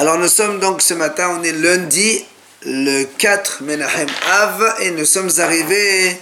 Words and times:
Alors 0.00 0.16
nous 0.16 0.28
sommes 0.28 0.60
donc 0.60 0.80
ce 0.80 0.94
matin, 0.94 1.36
on 1.38 1.42
est 1.42 1.52
lundi, 1.52 2.24
le 2.64 3.04
4 3.04 3.62
Menahem 3.64 4.08
Av, 4.30 4.76
et 4.80 4.92
nous 4.92 5.04
sommes 5.04 5.28
arrivés 5.36 6.16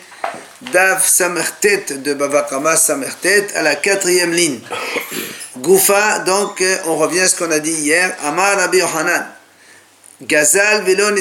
d'Av 0.72 1.06
Samertet 1.06 1.84
de 1.90 2.12
Bavakama 2.12 2.76
Samertet 2.76 3.46
à 3.54 3.62
la 3.62 3.76
quatrième 3.76 4.32
ligne. 4.32 4.58
Goufa, 5.58 6.18
donc 6.26 6.60
on 6.86 6.96
revient 6.96 7.20
à 7.20 7.28
ce 7.28 7.36
qu'on 7.36 7.52
a 7.52 7.60
dit 7.60 7.70
hier, 7.70 8.16
Amar 8.24 8.56
Rabbi 8.56 8.78
Yohanan, 8.78 9.24
Gazal 10.22 10.82
Velon 10.82 11.14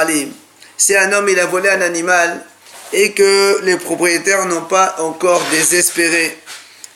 Alim. 0.00 0.32
Si 0.76 0.96
un 0.96 1.12
homme 1.12 1.28
il 1.28 1.38
a 1.38 1.46
volé 1.46 1.68
un 1.68 1.82
animal 1.82 2.44
et 2.92 3.12
que 3.12 3.60
les 3.62 3.76
propriétaires 3.76 4.44
n'ont 4.46 4.62
pas 4.62 4.96
encore 4.98 5.46
désespéré, 5.52 6.36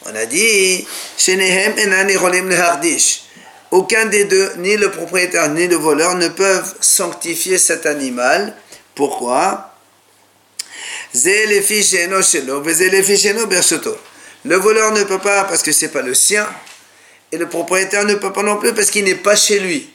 on 0.07 0.17
a 0.17 0.27
dit, 0.27 0.85
Shenehem 1.17 1.75
Enani 1.79 2.17
Rolim 2.17 2.51
Hardish 2.51 3.30
aucun 3.71 4.07
des 4.07 4.25
deux, 4.25 4.53
ni 4.59 4.77
le 4.77 4.91
propriétaire 4.91 5.49
ni 5.51 5.69
le 5.69 5.77
voleur, 5.77 6.15
ne 6.17 6.29
peuvent 6.29 6.75
sanctifier 6.81 7.59
cet 7.59 7.87
animal. 7.87 8.55
Pourquoi? 8.95 9.75
Le 14.45 14.57
voleur 14.57 14.93
ne 14.93 15.05
peut 15.05 15.19
pas 15.19 15.45
parce 15.45 15.63
que 15.63 15.73
c'est 15.73 15.89
pas 15.89 16.03
le 16.03 16.15
sien, 16.15 16.49
et 17.33 17.39
le 17.39 17.49
propriétaire 17.49 18.05
ne 18.05 18.15
peut 18.15 18.33
pas 18.33 18.43
non 18.43 18.57
plus 18.57 18.75
parce 18.75 18.91
qu'il 18.91 19.05
n'est 19.05 19.15
pas 19.15 19.37
chez 19.37 19.61
lui. 19.61 19.91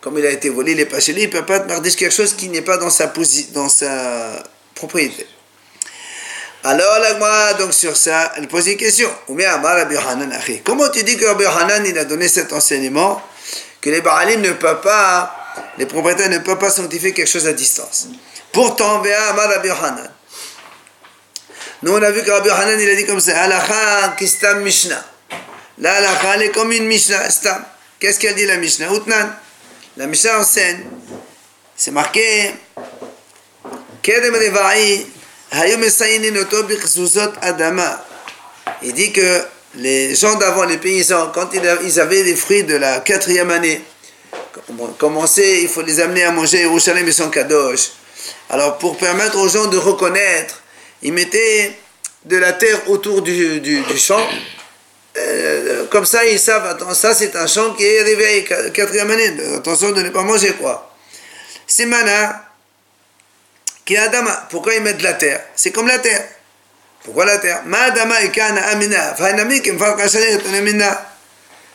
Comme 0.00 0.18
il 0.18 0.26
a 0.26 0.30
été 0.30 0.50
volé, 0.50 0.72
il 0.72 0.76
n'est 0.76 0.84
pas 0.84 1.00
chez 1.00 1.12
lui, 1.12 1.22
il 1.22 1.28
ne 1.28 1.32
peut 1.32 1.46
pas 1.46 1.60
dire 1.60 1.96
quelque 1.96 2.14
chose 2.14 2.34
qui 2.34 2.48
n'est 2.48 2.62
pas 2.62 2.76
dans 2.76 2.90
sa, 2.90 3.12
dans 3.52 3.68
sa 3.68 4.42
propriété. 4.74 5.26
Alors 6.66 6.98
la 6.98 7.54
donc 7.54 7.74
sur 7.74 7.94
ça, 7.94 8.32
elle 8.36 8.48
pose 8.48 8.66
une 8.68 8.78
question. 8.78 9.10
Comment 10.64 10.88
tu 10.88 11.02
dis 11.02 11.18
que 11.18 11.26
Rabbi 11.26 11.44
Hanan 11.44 11.84
il 11.84 11.98
a 11.98 12.04
donné 12.04 12.26
cet 12.26 12.54
enseignement 12.54 13.20
que 13.82 13.90
les 13.90 14.00
Baalim 14.00 14.40
ne 14.40 14.52
peuvent 14.52 14.80
pas, 14.80 15.36
les 15.76 15.84
propriétaires 15.84 16.30
ne 16.30 16.38
peuvent 16.38 16.58
pas 16.58 16.70
sanctifier 16.70 17.12
quelque 17.12 17.28
chose 17.28 17.46
à 17.46 17.52
distance? 17.52 18.08
Pourtant. 18.50 19.02
Nous 21.82 21.92
on 21.92 22.02
a 22.02 22.10
vu 22.10 22.22
que 22.22 22.30
Rabbi 22.30 22.48
Hanan 22.48 22.80
il 22.80 22.88
a 22.88 22.94
dit 22.94 23.04
comme 23.04 23.20
ça, 23.20 23.42
Alacha 23.42 24.14
kistam 24.16 24.62
Mishnah. 24.62 25.04
La 25.78 25.96
halakha 25.96 26.36
elle 26.36 26.42
est 26.44 26.50
comme 26.50 26.72
une 26.72 26.86
Mishnah. 26.86 27.28
Qu'est-ce 28.00 28.18
qu'elle 28.18 28.36
dit 28.36 28.46
la 28.46 28.56
Mishnah? 28.56 28.90
Utnan. 28.90 29.28
La 29.98 30.06
Mishnah 30.06 30.40
enseigne, 30.40 30.86
c'est 31.76 31.90
marqué, 31.90 32.54
Kedem 34.02 34.34
Reva'i 34.34 35.06
il 38.82 38.92
dit 38.92 39.12
que 39.12 39.40
les 39.76 40.14
gens 40.14 40.34
d'avant, 40.36 40.64
les 40.64 40.78
paysans, 40.78 41.30
quand 41.32 41.50
ils 41.52 42.00
avaient 42.00 42.22
les 42.22 42.34
fruits 42.34 42.64
de 42.64 42.76
la 42.76 43.00
quatrième 43.00 43.50
année, 43.50 43.80
commençaient, 44.98 45.62
il 45.62 45.68
faut 45.68 45.82
les 45.82 46.00
amener 46.00 46.24
à 46.24 46.30
manger 46.32 46.60
Yerushalayim 46.62 47.06
et 47.06 47.12
son 47.12 47.30
kadosh. 47.30 47.90
Alors 48.50 48.78
pour 48.78 48.96
permettre 48.96 49.38
aux 49.38 49.48
gens 49.48 49.66
de 49.66 49.76
reconnaître, 49.76 50.62
ils 51.02 51.12
mettaient 51.12 51.76
de 52.24 52.36
la 52.36 52.52
terre 52.52 52.88
autour 52.88 53.22
du, 53.22 53.82
champ. 53.96 54.26
Euh, 55.16 55.84
comme 55.90 56.04
ça, 56.06 56.24
ils 56.24 56.40
savent, 56.40 56.66
attends, 56.66 56.94
ça 56.94 57.14
c'est 57.14 57.36
un 57.36 57.46
champ 57.46 57.74
qui 57.74 57.84
est 57.84 58.02
la 58.02 58.70
quatrième 58.70 59.10
année. 59.10 59.32
Attention 59.56 59.92
de 59.92 60.02
ne 60.02 60.10
pas 60.10 60.22
manger 60.22 60.52
quoi. 60.52 60.90
C'est 61.66 61.86
mana 61.86 62.43
qui 63.84 63.96
Adama. 63.96 64.46
Pourquoi 64.50 64.74
ils 64.74 64.82
mettent 64.82 64.98
de 64.98 65.02
la 65.02 65.14
terre? 65.14 65.42
C'est 65.54 65.70
comme 65.70 65.86
la 65.86 65.98
terre. 65.98 66.24
Pourquoi 67.04 67.26
la 67.26 67.38
terre? 67.38 67.62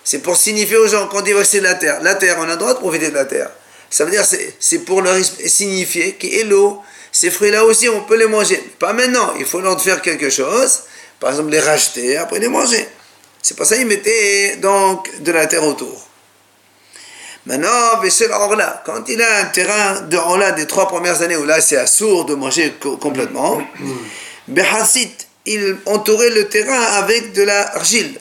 C'est 0.04 0.20
pour 0.20 0.38
signifier 0.38 0.78
aux 0.78 0.88
gens 0.88 1.08
qu'on 1.08 1.22
dit 1.22 1.32
que 1.32 1.44
c'est 1.44 1.60
de 1.60 1.66
la 1.66 1.76
terre. 1.76 2.00
La 2.02 2.16
terre, 2.16 2.38
on 2.40 2.44
a 2.44 2.48
le 2.48 2.58
droit 2.58 2.74
de 2.74 2.80
profiter 2.80 3.10
de 3.10 3.16
la 3.16 3.26
terre. 3.26 3.52
Ça 3.92 4.06
veut 4.06 4.12
dire 4.12 4.26
c'est 4.60 4.80
pour 4.80 5.02
leur 5.02 5.16
signifier 5.24 6.14
que 6.14 6.46
l'eau, 6.46 6.82
ces 7.12 7.30
fruits-là 7.32 7.64
aussi, 7.64 7.90
on 7.90 8.02
peut 8.02 8.18
les 8.18 8.28
manger. 8.28 8.58
Pas 8.80 8.94
maintenant, 8.94 9.34
il 9.40 9.46
faut 9.46 9.62
leur 9.62 9.80
faire 9.82 10.02
quelque 10.02 10.30
chose. 10.30 10.84
Par 11.20 11.32
exemple, 11.32 11.52
les 11.52 11.60
racheter, 11.60 12.18
après 12.18 12.40
les 12.40 12.48
manger. 12.48 12.88
C'est 13.42 13.56
pour 13.56 13.66
ça 13.66 13.76
qu'ils 13.76 13.88
mettaient 13.88 14.56
donc 14.58 15.22
de 15.22 15.32
la 15.32 15.46
terre 15.48 15.64
autour. 15.64 16.09
Maintenant, 17.50 18.00
Orla, 18.32 18.84
quand 18.86 19.10
il 19.10 19.20
a 19.20 19.38
un 19.40 19.46
terrain 19.46 20.02
de 20.02 20.18
Orla 20.18 20.52
des 20.52 20.68
trois 20.68 20.88
premières 20.88 21.24
années 21.24 21.36
où 21.36 21.46
là 21.46 21.60
c'est 21.62 21.78
assourd 21.78 22.26
de 22.26 22.36
manger 22.36 22.76
complètement, 23.02 23.60
Behassit, 24.48 25.28
il 25.48 25.78
entourait 25.88 26.30
le 26.30 26.48
terrain 26.48 26.80
avec 26.80 27.34
de 27.34 27.42
l'argile. 27.42 28.20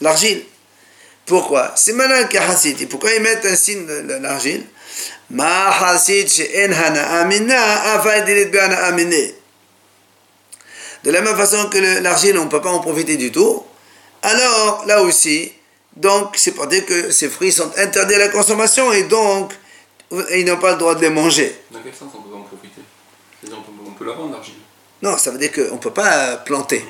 L'argile. 0.00 0.44
Pourquoi? 1.26 1.72
C'est 1.74 1.94
malin 1.94 2.22
qu'Hassit. 2.24 2.88
Pourquoi 2.88 3.12
ils 3.12 3.20
mettent 3.20 3.44
un 3.44 3.56
signe 3.56 3.86
de 3.86 4.14
l'argile? 4.22 4.64
Ma 5.30 5.76
De 11.02 11.10
la 11.10 11.20
même 11.22 11.36
façon 11.36 11.68
que 11.70 11.78
l'argile, 12.00 12.38
on 12.38 12.44
ne 12.44 12.50
peut 12.50 12.60
pas 12.60 12.70
en 12.70 12.78
profiter 12.78 13.16
du 13.16 13.32
tout. 13.32 13.64
Alors, 14.22 14.84
là 14.86 15.02
aussi, 15.02 15.52
donc, 15.96 16.34
c'est 16.36 16.52
pour 16.52 16.66
dire 16.66 16.86
que 16.86 17.10
ces 17.10 17.28
fruits 17.28 17.52
sont 17.52 17.70
interdits 17.76 18.14
à 18.14 18.18
la 18.18 18.28
consommation 18.28 18.92
et 18.92 19.04
donc, 19.04 19.52
ils 20.32 20.44
n'ont 20.44 20.56
pas 20.56 20.72
le 20.72 20.78
droit 20.78 20.94
de 20.94 21.00
les 21.00 21.10
manger. 21.10 21.54
Dans 21.70 21.80
quel 21.80 21.94
sens 21.94 22.10
on 22.16 22.22
peut 22.22 22.34
en 22.34 22.42
profiter? 22.42 22.82
C'est-à-dire 23.40 23.58
on 23.86 23.90
peut, 23.92 24.04
la 24.04 24.12
vendre, 24.12 24.32
l'argile 24.32 24.54
Non, 25.02 25.16
ça 25.18 25.30
veut 25.30 25.38
dire 25.38 25.52
qu'on 25.52 25.74
ne 25.74 25.80
peut 25.80 25.92
pas 25.92 26.36
planter 26.38 26.84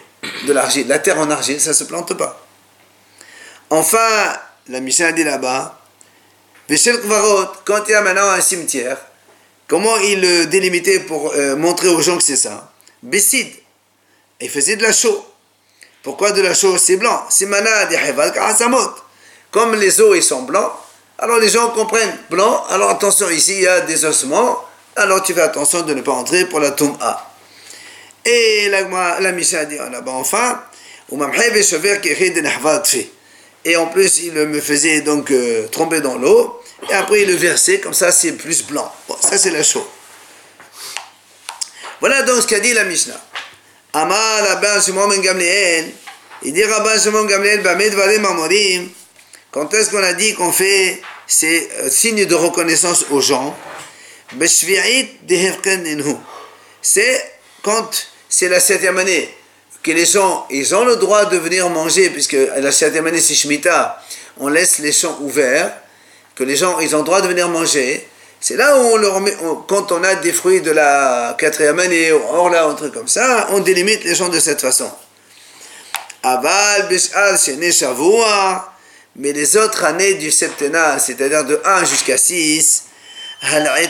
de 0.47 0.53
l'argile. 0.53 0.87
La 0.89 0.99
terre 0.99 1.19
en 1.19 1.31
argile, 1.31 1.61
ça 1.61 1.71
ne 1.71 1.75
se 1.75 1.85
plante 1.85 2.15
pas. 2.15 2.47
Enfin, 3.71 4.37
la 4.69 4.81
mission 4.81 5.07
a 5.07 5.13
dit 5.13 5.25
là-bas, 5.25 5.81
quand 7.65 7.83
il 7.89 7.91
y 7.91 7.95
a 7.95 8.03
maintenant 8.03 8.31
un 8.31 8.41
cimetière, 8.41 8.99
comment 9.67 9.97
il 9.99 10.21
le 10.21 10.47
délimitait 10.47 11.01
pour 11.01 11.33
euh, 11.33 11.57
montrer 11.57 11.89
aux 11.89 12.01
gens 12.01 12.17
que 12.17 12.23
c'est 12.23 12.37
ça? 12.37 12.73
Bessid, 13.03 13.49
il 14.41 14.49
faisait 14.49 14.77
de 14.77 14.83
la 14.83 14.93
chaux. 14.93 15.27
Pourquoi 16.03 16.33
de 16.33 16.41
la 16.41 16.55
chose 16.55 16.81
c'est 16.81 16.97
blanc 16.97 17.27
Comme 19.51 19.75
les 19.75 20.01
os 20.01 20.17
ils 20.17 20.23
sont 20.23 20.43
blancs, 20.43 20.73
alors 21.19 21.39
les 21.39 21.49
gens 21.49 21.69
comprennent 21.71 22.17
blanc, 22.31 22.65
alors 22.71 22.91
attention, 22.91 23.29
ici 23.29 23.55
il 23.57 23.63
y 23.63 23.69
a 23.69 23.81
des 23.81 24.05
ossements, 24.07 24.65
alors 24.97 25.23
tu 25.23 25.35
fais 25.35 25.43
attention 25.43 25.83
de 25.83 25.93
ne 25.93 26.01
pas 26.01 26.13
entrer 26.13 26.47
pour 26.47 26.61
la 26.61 26.71
tombe 26.71 26.97
A. 27.01 27.31
Et 28.25 28.69
la, 28.71 29.21
la 29.21 29.33
mission 29.33 29.59
a 29.59 29.65
dit 29.67 29.77
là-bas 29.77 30.13
enfin, 30.13 30.63
et 33.65 33.77
en 33.77 33.87
plus 33.87 34.19
il 34.23 34.33
me 34.33 34.61
faisait 34.61 35.01
donc 35.03 35.31
euh, 35.31 35.67
tromper 35.69 36.01
dans 36.01 36.17
l'eau, 36.17 36.63
et 36.89 36.95
après 36.95 37.23
il 37.23 37.29
le 37.29 37.35
versait, 37.35 37.81
comme 37.81 37.93
ça 37.93 38.11
c'est 38.13 38.33
plus 38.33 38.65
blanc. 38.65 38.91
Bon, 39.07 39.17
ça 39.21 39.37
c'est 39.37 39.51
la 39.51 39.63
chose. 39.63 39.85
Voilà 42.01 42.23
donc 42.23 42.41
ce 42.41 42.47
qu'a 42.47 42.61
dit 42.61 42.73
la 42.73 42.85
Mishnah. 42.85 43.21
Amar 43.93 44.43
Rabban 44.47 44.81
Shimon 44.81 45.09
ben 45.09 45.21
Gamliel, 45.21 45.91
il 46.43 46.53
dit 46.53 46.65
Rabban 46.65 46.99
Shimon 47.03 47.25
Gamliel, 47.25 47.61
Varim 47.61 48.25
Amorim, 48.25 48.89
quand 49.51 49.73
est-ce 49.75 49.91
qu'on 49.91 50.03
a 50.03 50.13
dit 50.13 50.35
qu'on 50.35 50.53
fait 50.53 51.03
ces 51.27 51.69
euh, 51.81 51.91
signes 51.91 52.25
de 52.25 52.35
reconnaissance 52.37 53.07
aux 53.11 53.21
gens? 53.21 53.57
C'est 56.83 57.33
quand 57.63 57.91
c'est 58.29 58.49
la 58.49 58.61
septième 58.61 58.99
année 58.99 59.35
que 59.83 59.91
les 59.91 60.07
gens, 60.07 60.47
ils 60.51 60.75
ont 60.75 60.85
le 60.85 60.97
droit 60.97 61.25
de 61.25 61.37
venir 61.39 61.69
manger, 61.69 62.11
puisque 62.11 62.37
la 62.59 62.71
septième 62.71 63.07
année 63.09 63.21
c'est 63.21 63.35
Shemitah, 63.35 64.01
on 64.39 64.49
laisse 64.49 64.79
les 64.79 64.93
champs 64.93 65.19
ouverts, 65.21 65.73
que 66.37 66.45
les 66.45 66.55
gens, 66.55 66.79
ils 66.79 66.95
ont 66.95 67.01
le 67.01 67.05
droit 67.05 67.23
de 67.23 67.29
venir 67.29 67.49
manger, 67.49 68.07
c'est 68.41 68.57
là 68.57 68.79
où 68.79 68.81
on 68.81 68.97
leur 68.97 69.21
met, 69.21 69.37
quand 69.69 69.93
on 69.93 70.03
a 70.03 70.15
des 70.15 70.33
fruits 70.33 70.63
de 70.63 70.71
la 70.71 71.37
quatrième 71.39 71.79
année, 71.79 72.11
or 72.11 72.49
là, 72.49 72.65
un 72.65 72.75
truc 72.75 72.95
comme 72.95 73.09
ça, 73.09 73.49
on 73.51 73.61
délimite 73.61 74.05
les 74.05 74.15
gens 74.15 74.29
de 74.29 74.41
cette 74.41 74.61
façon. 74.61 74.91
Aval, 76.23 76.89
Bishal, 76.89 77.39
Shavua, 77.73 78.73
mais 79.17 79.33
les 79.33 79.57
autres 79.57 79.85
années 79.85 80.15
du 80.15 80.31
septennat, 80.31 80.99
c'est-à-dire 80.99 81.45
de 81.45 81.61
1 81.65 81.85
jusqu'à 81.85 82.17
6, 82.17 82.85
Rabbi 83.43 83.89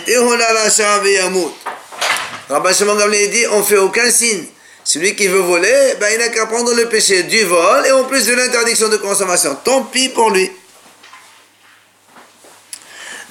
Shimon 2.74 2.96
dit, 3.30 3.46
on 3.52 3.62
fait 3.62 3.78
aucun 3.78 4.10
signe. 4.10 4.44
Celui 4.82 5.14
qui 5.14 5.28
veut 5.28 5.40
voler, 5.40 5.94
ben, 6.00 6.08
il 6.12 6.18
n'a 6.18 6.30
qu'à 6.30 6.46
prendre 6.46 6.74
le 6.74 6.88
péché 6.88 7.22
du 7.24 7.44
vol 7.44 7.86
et 7.86 7.92
en 7.92 8.04
plus 8.04 8.26
de 8.26 8.34
l'interdiction 8.34 8.88
de 8.88 8.96
consommation. 8.96 9.56
Tant 9.62 9.84
pis 9.84 10.08
pour 10.08 10.30
lui. 10.30 10.50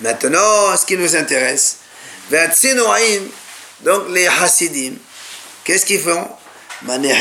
Maintenant, 0.02 0.78
ce 0.78 0.86
qui 0.86 0.96
nous 0.96 1.16
intéresse, 1.16 1.78
donc 3.82 4.04
les 4.10 4.28
Hasidim, 4.28 4.94
qu'est-ce 5.64 5.86
qu'ils 5.86 6.00
font? 6.00 6.28
Les 7.02 7.12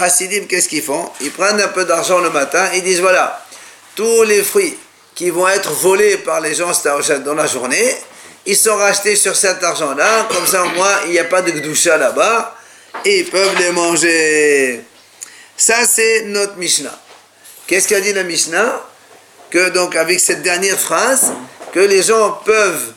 Hasidim, 0.00 0.46
qu'est-ce 0.46 0.68
qu'ils 0.68 0.82
font? 0.82 1.10
Ils 1.20 1.30
prennent 1.32 1.60
un 1.60 1.68
peu 1.68 1.84
d'argent 1.84 2.18
le 2.20 2.30
matin, 2.30 2.68
ils 2.74 2.82
disent 2.82 3.00
voilà, 3.00 3.44
tous 3.96 4.22
les 4.22 4.42
fruits 4.42 4.78
qui 5.14 5.30
vont 5.30 5.48
être 5.48 5.72
volés 5.72 6.18
par 6.18 6.40
les 6.40 6.54
gens 6.54 6.72
dans 7.24 7.34
la 7.34 7.46
journée, 7.46 7.96
ils 8.46 8.56
sont 8.56 8.76
rachetés 8.76 9.16
sur 9.16 9.34
cet 9.36 9.62
argent-là, 9.64 10.28
comme 10.32 10.46
ça 10.46 10.62
au 10.62 10.68
moins 10.70 11.00
il 11.06 11.12
n'y 11.12 11.18
a 11.18 11.24
pas 11.24 11.42
de 11.42 11.50
gdoucha 11.50 11.96
là-bas, 11.96 12.56
et 13.04 13.20
ils 13.20 13.30
peuvent 13.30 13.58
les 13.58 13.70
manger. 13.72 14.84
Ça, 15.62 15.86
c'est 15.86 16.22
notre 16.22 16.56
Mishnah. 16.56 16.98
Qu'est-ce 17.68 17.86
qu'a 17.86 18.00
dit 18.00 18.12
la 18.12 18.24
Mishnah? 18.24 18.82
Que 19.48 19.68
donc, 19.68 19.94
avec 19.94 20.18
cette 20.18 20.42
dernière 20.42 20.76
phrase, 20.76 21.32
que 21.72 21.78
les 21.78 22.02
gens 22.02 22.32
peuvent 22.44 22.92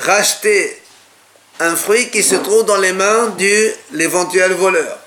racheter 0.00 0.82
un 1.60 1.76
fruit 1.76 2.10
qui 2.10 2.24
se 2.24 2.34
trouve 2.34 2.64
dans 2.64 2.78
les 2.78 2.92
mains 2.92 3.28
de 3.38 3.72
l'éventuel 3.92 4.54
voleur. 4.54 4.98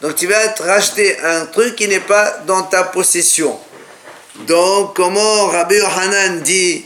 Donc 0.00 0.16
tu 0.16 0.26
vas 0.26 0.48
te 0.48 0.64
racheter 0.64 1.16
un 1.20 1.46
truc 1.46 1.76
qui 1.76 1.86
n'est 1.86 2.00
pas 2.00 2.38
dans 2.48 2.64
ta 2.64 2.82
possession. 2.82 3.56
Donc 4.48 4.96
comment 4.96 5.46
Rabbi 5.46 5.78
Hanan 5.78 6.40
dit 6.40 6.84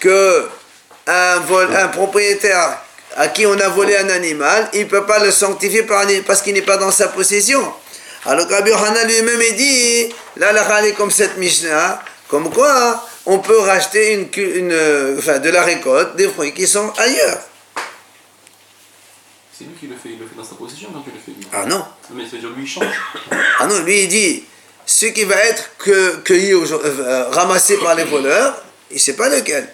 que 0.00 0.48
un, 1.06 1.42
un 1.76 1.88
propriétaire 1.88 2.80
à 3.16 3.28
qui 3.28 3.44
on 3.44 3.60
a 3.60 3.68
volé 3.68 3.98
un 3.98 4.08
animal, 4.08 4.70
il 4.72 4.84
ne 4.84 4.88
peut 4.88 5.04
pas 5.04 5.18
le 5.18 5.30
sanctifier 5.30 5.82
parce 6.26 6.40
qu'il 6.40 6.54
n'est 6.54 6.62
pas 6.62 6.78
dans 6.78 6.90
sa 6.90 7.08
possession? 7.08 7.70
Alors 8.28 8.46
Rabbi 8.46 8.70
Hanan 8.70 9.06
lui-même 9.06 9.56
dit, 9.56 10.12
là 10.36 10.52
la 10.52 10.86
est 10.86 10.92
comme 10.92 11.10
cette 11.10 11.38
Mishnah, 11.38 12.02
comme 12.28 12.52
quoi 12.52 13.02
on 13.24 13.38
peut 13.38 13.58
racheter 13.60 14.12
une, 14.12 14.28
une, 14.36 15.16
enfin, 15.18 15.38
de 15.38 15.48
la 15.48 15.62
récolte 15.62 16.14
des 16.14 16.28
fruits 16.28 16.52
qui 16.52 16.66
sont 16.66 16.92
ailleurs. 16.98 17.38
C'est 19.56 19.64
lui 19.64 19.72
qui 19.80 19.86
le 19.86 19.94
fait, 19.94 20.10
il 20.10 20.18
le 20.18 20.26
fait 20.26 20.36
dans 20.36 20.44
sa 20.44 20.56
possession 20.56 20.90
quand 20.92 21.02
il 21.06 21.14
le 21.14 21.20
fait. 21.20 21.48
Ah 21.54 21.64
non. 21.64 21.82
Mais 22.10 22.24
ça 22.24 22.32
veut 22.32 22.38
dire 22.40 22.50
lui 22.50 22.64
il 22.64 22.68
change. 22.68 22.84
Ah 23.60 23.66
non, 23.66 23.78
lui 23.78 24.02
il 24.02 24.08
dit 24.08 24.44
ce 24.84 25.06
qui 25.06 25.24
va 25.24 25.36
être 25.36 25.70
cueilli, 26.22 26.52
euh, 26.52 27.24
ramassé 27.30 27.78
par 27.78 27.94
les 27.94 28.04
voleurs, 28.04 28.62
il 28.90 28.96
ne 28.96 29.00
sait 29.00 29.16
pas 29.16 29.30
lequel. 29.30 29.72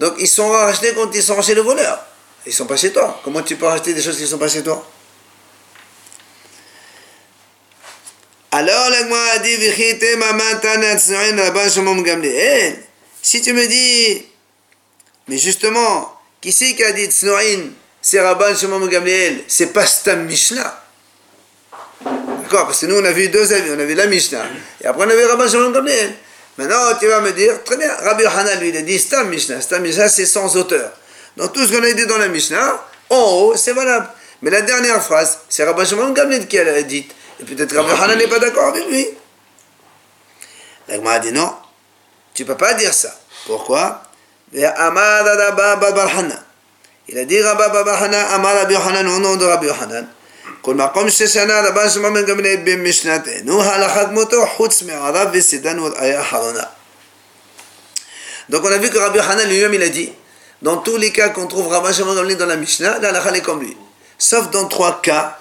Donc 0.00 0.14
ils 0.18 0.26
sont 0.26 0.50
rachetés 0.50 0.94
quand 0.94 1.14
ils 1.14 1.22
sont 1.22 1.40
chez 1.42 1.54
le 1.54 1.62
voleur. 1.62 2.04
Ils 2.44 2.48
ne 2.48 2.54
sont 2.54 2.66
pas 2.66 2.76
chez 2.76 2.92
toi. 2.92 3.20
Comment 3.22 3.42
tu 3.42 3.54
peux 3.54 3.66
racheter 3.66 3.94
des 3.94 4.02
choses 4.02 4.16
qui 4.16 4.22
ne 4.22 4.28
sont 4.28 4.38
pas 4.38 4.48
chez 4.48 4.64
toi? 4.64 4.84
Alors, 8.56 8.88
l'agma 8.88 9.16
a 9.32 9.38
dit, 9.40 9.56
si 13.20 13.42
tu 13.42 13.52
me 13.52 13.66
dis, 13.66 14.26
mais 15.26 15.38
justement, 15.38 16.20
qui 16.40 16.52
c'est 16.52 16.74
qui 16.74 16.84
a 16.84 16.92
dit 16.92 17.06
Tsnoin, 17.06 17.72
c'est 18.00 18.20
Rabban 18.20 18.54
Shimon 18.54 18.86
Gamliel, 18.86 19.40
c'est 19.48 19.72
pas 19.72 19.84
Stam 19.84 20.26
Mishnah. 20.26 20.84
D'accord 22.04 22.66
Parce 22.66 22.82
que 22.82 22.86
nous, 22.86 22.94
on 22.94 23.04
a 23.04 23.10
vu 23.10 23.28
deux 23.28 23.52
avis, 23.52 23.72
on 23.72 23.80
a 23.80 23.84
vu 23.84 23.94
la 23.94 24.06
Mishnah, 24.06 24.44
et 24.80 24.86
après 24.86 25.04
on 25.04 25.10
a 25.10 25.16
vu 25.16 25.24
Rabban 25.24 25.48
Shimon 25.48 25.72
Gamliel. 25.72 26.14
Maintenant, 26.56 26.96
tu 27.00 27.08
vas 27.08 27.22
me 27.22 27.32
dire, 27.32 27.64
très 27.64 27.76
bien, 27.76 27.92
Rabbi 27.92 28.24
Hanan, 28.24 28.60
lui, 28.60 28.68
il 28.68 28.76
a 28.76 28.82
dit 28.82 29.00
Stam 29.00 29.30
Mishnah. 29.30 29.62
Stam 29.62 29.82
Mishnah, 29.82 30.08
c'est 30.08 30.26
sans 30.26 30.56
auteur. 30.56 30.92
Donc 31.36 31.52
tout 31.54 31.66
ce 31.66 31.72
qu'on 31.72 31.82
a 31.82 31.92
dit 31.92 32.06
dans 32.06 32.18
la 32.18 32.28
Mishnah, 32.28 32.86
en 33.10 33.20
haut, 33.20 33.56
c'est 33.56 33.72
valable. 33.72 34.10
Mais 34.42 34.52
la 34.52 34.60
dernière 34.60 35.02
phrase, 35.02 35.40
c'est 35.48 35.64
Rabbi 35.64 35.84
Shimon 35.84 36.12
Gamliel 36.12 36.46
qui 36.46 36.56
l'a 36.58 36.82
dit. 36.82 37.04
Et 37.39 37.43
peut-être 37.43 37.75
Rabbi 37.75 37.91
Hanan 37.91 38.17
n'est 38.17 38.27
pas 38.27 38.39
d'accord 38.39 38.67
avec 38.69 38.87
lui. 38.87 39.07
L'agma 40.87 41.11
a 41.13 41.19
dit 41.19 41.31
non, 41.31 41.53
tu 42.33 42.43
ne 42.43 42.47
peux 42.47 42.57
pas 42.57 42.73
dire 42.73 42.93
ça. 42.93 43.15
Pourquoi 43.45 44.01
Il 44.51 44.65
a 44.65 44.91
dit 47.25 47.41
Rabbi 47.41 47.89
Hanan, 47.89 48.25
Amar 48.31 48.55
Rabbi 48.55 48.75
Hanan 48.75 49.07
au 49.07 49.19
nom 49.19 49.35
de 49.35 49.45
Rabbi 49.45 49.69
Hanan. 49.69 50.07
כל 50.61 50.75
מקום 50.75 51.09
ששנה 51.09 51.61
רבן 51.61 51.89
שמעון 51.89 52.13
בן 52.13 52.25
גמליאל 52.25 52.57
במשנתנו, 52.63 53.63
הלכת 53.63 54.07
מותו 54.11 54.47
חוץ 54.47 54.81
מערב 54.81 55.29
וסידן 55.33 55.79
היה 55.97 56.21
אחרונה. 56.21 56.63
Donc 58.49 58.63
on 58.63 58.71
a 58.71 58.77
vu 58.77 58.89
que 58.89 58.97
Rabbi 58.97 59.19
Hanan 59.19 59.47
lui-même 59.47 59.73
il 59.75 59.83
a 59.83 59.89
dit, 59.89 60.11
dans 60.61 60.77
tous 60.77 60.97
les 60.97 61.11
cas 61.11 61.29
qu'on 61.29 61.47
trouve 61.47 61.67
Rabbi 61.67 61.93
Shimon 61.93 62.15
Gamliel 62.15 62.37
dans 62.37 62.47
la 62.47 62.57
Mishnah, 62.57 62.99
la 62.99 63.09
halakha 63.09 63.35
est 63.37 63.41
comme 63.41 63.61
lui. 63.61 63.77
Sauf 64.17 64.49
dans 64.49 64.67
trois 64.67 65.01
cas, 65.01 65.37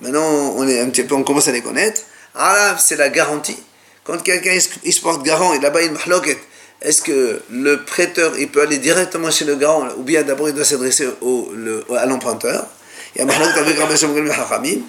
maintenant 0.00 0.54
on, 0.56 0.66
est 0.68 0.80
un 0.80 0.88
petit 0.90 1.02
peu, 1.02 1.14
on 1.14 1.22
commence 1.22 1.48
à 1.48 1.52
les 1.52 1.62
connaître. 1.62 2.02
Arav 2.34 2.80
c'est 2.80 2.96
la 2.96 3.08
garantie. 3.08 3.58
Quand 4.04 4.22
quelqu'un 4.22 4.58
il 4.84 4.92
se 4.92 5.00
porte 5.00 5.22
garant 5.22 5.52
et 5.54 5.60
là-bas 5.60 5.82
il 5.82 5.92
mahloket, 5.92 6.38
est-ce 6.82 7.02
que 7.02 7.42
le 7.50 7.84
prêteur 7.84 8.38
il 8.38 8.48
peut 8.48 8.62
aller 8.62 8.78
directement 8.78 9.30
chez 9.30 9.44
le 9.44 9.56
garant 9.56 9.88
ou 9.98 10.02
bien 10.02 10.22
d'abord 10.22 10.48
il 10.48 10.54
doit 10.54 10.64
s'adresser 10.64 11.08
au, 11.20 11.50
à 11.96 12.06
l'emprunteur? 12.06 12.66
Il 13.14 13.18
y 13.18 13.22
a 13.22 13.24
Mahlak 13.24 13.56
avec 13.56 13.76
Rabbi 13.78 13.94
Hachamim. 14.30 14.80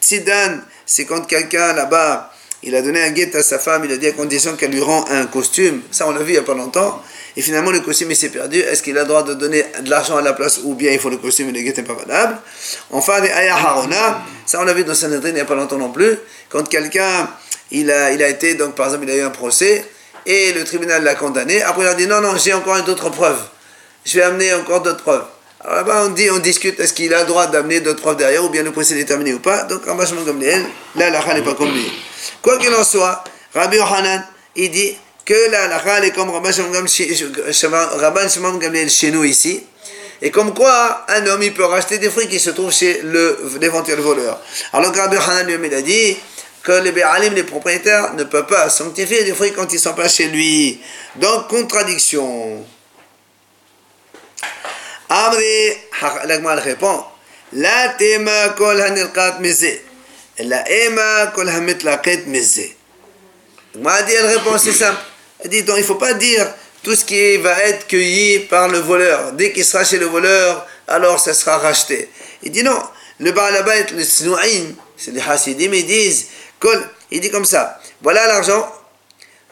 Tzidan, 0.00 0.58
c'est 0.84 1.04
quand 1.04 1.26
quelqu'un 1.26 1.72
là-bas, 1.74 2.32
il 2.62 2.74
a 2.74 2.82
donné 2.82 3.02
un 3.02 3.10
guet 3.10 3.34
à 3.36 3.42
sa 3.42 3.58
femme, 3.58 3.84
il 3.84 3.92
a 3.92 3.96
dit 3.96 4.08
à 4.08 4.12
condition 4.12 4.56
qu'elle 4.56 4.72
lui 4.72 4.80
rend 4.80 5.04
un 5.10 5.26
costume. 5.26 5.82
Ça, 5.90 6.08
on 6.08 6.10
l'a 6.10 6.20
vu 6.20 6.30
il 6.30 6.32
n'y 6.32 6.38
a 6.38 6.42
pas 6.42 6.54
longtemps. 6.54 7.00
Et 7.36 7.42
finalement, 7.42 7.70
le 7.70 7.80
costume, 7.80 8.10
il 8.10 8.16
s'est 8.16 8.30
perdu. 8.30 8.58
Est-ce 8.58 8.82
qu'il 8.82 8.96
a 8.98 9.02
le 9.02 9.08
droit 9.08 9.22
de 9.22 9.34
donner 9.34 9.64
de 9.82 9.90
l'argent 9.90 10.16
à 10.16 10.22
la 10.22 10.32
place 10.32 10.60
ou 10.64 10.74
bien 10.74 10.92
il 10.92 10.98
faut 10.98 11.10
le 11.10 11.18
costume 11.18 11.48
et 11.50 11.52
le 11.52 11.60
guet 11.60 11.74
n'est 11.76 11.82
pas 11.82 11.94
valable? 11.94 12.38
Enfin, 12.90 13.20
les 13.20 13.30
Aya 13.30 13.54
Harona, 13.56 14.22
ça, 14.46 14.60
on 14.60 14.64
l'a 14.64 14.72
vu 14.72 14.84
dans 14.84 14.94
Sanhedrin 14.94 15.28
il 15.28 15.34
n'y 15.34 15.40
a 15.40 15.44
pas 15.44 15.54
longtemps 15.54 15.78
non 15.78 15.90
plus. 15.90 16.18
Quand 16.48 16.68
quelqu'un, 16.68 17.28
il 17.70 17.90
a, 17.90 18.12
il 18.12 18.22
a 18.22 18.28
été, 18.28 18.54
donc 18.54 18.74
par 18.74 18.86
exemple, 18.86 19.04
il 19.04 19.10
a 19.10 19.16
eu 19.16 19.22
un 19.22 19.30
procès 19.30 19.84
et 20.26 20.52
le 20.52 20.64
tribunal 20.64 21.04
l'a 21.04 21.14
condamné. 21.14 21.62
Après, 21.62 21.82
il 21.82 21.88
a 21.88 21.94
dit 21.94 22.06
non, 22.06 22.20
non, 22.20 22.36
j'ai 22.36 22.54
encore 22.54 22.82
d'autres 22.82 23.10
preuves. 23.10 23.40
Je 24.04 24.14
vais 24.18 24.22
amener 24.22 24.54
encore 24.54 24.82
d'autres 24.82 25.02
preuves. 25.02 25.24
Alors 25.60 25.76
là-bas, 25.76 26.06
on 26.06 26.34
on 26.34 26.38
discute, 26.38 26.78
est-ce 26.78 26.92
qu'il 26.92 27.12
a 27.12 27.22
le 27.22 27.26
droit 27.26 27.46
d'amener 27.48 27.80
d'autres 27.80 28.00
preuves 28.00 28.16
derrière, 28.16 28.44
ou 28.44 28.48
bien 28.48 28.62
le 28.62 28.70
procès 28.70 28.98
est 28.98 29.04
terminé 29.04 29.34
ou 29.34 29.40
pas? 29.40 29.64
Donc, 29.64 29.84
Rabbi 29.86 30.06
Shimon 30.06 30.22
Gamliel, 30.22 30.64
là, 30.94 31.10
la 31.10 31.34
n'est 31.34 31.42
pas 31.42 31.54
comme 31.54 31.72
lui. 31.72 31.90
Quoi 32.40 32.58
qu'il 32.58 32.72
en 32.72 32.84
soit, 32.84 33.24
Rabbi 33.54 33.76
Yohanan, 33.76 34.24
il 34.54 34.70
dit 34.70 34.96
que 35.28 35.50
la 35.50 35.64
halakha 35.64 36.06
est 36.06 36.12
comme 36.12 36.30
Rabbi 36.30 36.50
Shimon 38.30 38.54
Gamliel 38.56 38.88
chez 38.88 39.10
nous 39.10 39.24
ici. 39.24 39.62
Et 40.22 40.30
comme 40.30 40.54
quoi, 40.54 41.04
un 41.06 41.26
homme, 41.26 41.42
il 41.42 41.52
peut 41.52 41.66
racheter 41.66 41.98
des 41.98 42.08
fruits 42.08 42.28
qui 42.28 42.40
se 42.40 42.48
trouvent 42.48 42.72
chez 42.72 43.02
l'éventuel 43.60 44.00
voleur. 44.00 44.40
Alors, 44.72 44.94
Rabbi 44.94 45.16
Yohanan 45.16 45.46
lui-même, 45.46 45.66
il 45.66 45.74
a 45.74 45.82
dit 45.82 46.16
que 46.62 46.72
les 46.72 46.92
Béalim, 46.92 47.34
les 47.34 47.42
propriétaires, 47.42 48.14
ne 48.14 48.24
peuvent 48.24 48.46
pas 48.46 48.70
sanctifier 48.70 49.22
des 49.24 49.34
fruits 49.34 49.52
quand 49.52 49.70
ils 49.70 49.76
ne 49.76 49.80
sont 49.80 49.92
pas 49.92 50.08
chez 50.08 50.28
lui. 50.28 50.80
Donc, 51.16 51.48
contradiction. 51.48 52.64
Amri, 55.10 55.72
l'agma 56.24 56.54
répond, 56.54 57.04
la 57.52 57.90
tema 57.98 58.48
kol 58.56 58.80
hanilqat 58.80 59.40
mizé, 59.40 59.82
la 60.38 60.64
ema 60.70 61.26
kol 61.34 61.50
hamitlaqit 61.50 62.26
mizé. 62.26 62.74
L'agma 63.74 64.02
dit, 64.02 64.14
elle 64.14 64.26
répond, 64.26 64.56
c'est 64.56 64.72
simple. 64.72 64.98
Dit, 65.44 65.62
donc 65.62 65.76
il 65.76 65.82
ne 65.82 65.86
faut 65.86 65.94
pas 65.94 66.14
dire 66.14 66.46
tout 66.82 66.94
ce 66.94 67.04
qui 67.04 67.36
va 67.38 67.62
être 67.64 67.86
cueilli 67.86 68.40
par 68.40 68.68
le 68.68 68.78
voleur. 68.78 69.32
Dès 69.32 69.52
qu'il 69.52 69.64
sera 69.64 69.84
chez 69.84 69.98
le 69.98 70.06
voleur, 70.06 70.66
alors 70.86 71.20
ça 71.20 71.34
sera 71.34 71.58
racheté. 71.58 72.08
Il 72.42 72.50
dit 72.50 72.62
non, 72.62 72.80
le 73.20 73.32
Baalabait, 73.32 73.86
le 73.94 74.04
Snou'in, 74.04 74.74
c'est 74.96 75.12
les 75.12 75.20
Hasidim, 75.20 75.72
ils 75.72 75.86
disent, 75.86 76.26
il 77.10 77.20
dit 77.20 77.30
comme 77.30 77.44
ça, 77.44 77.80
voilà 78.02 78.26
l'argent, 78.26 78.72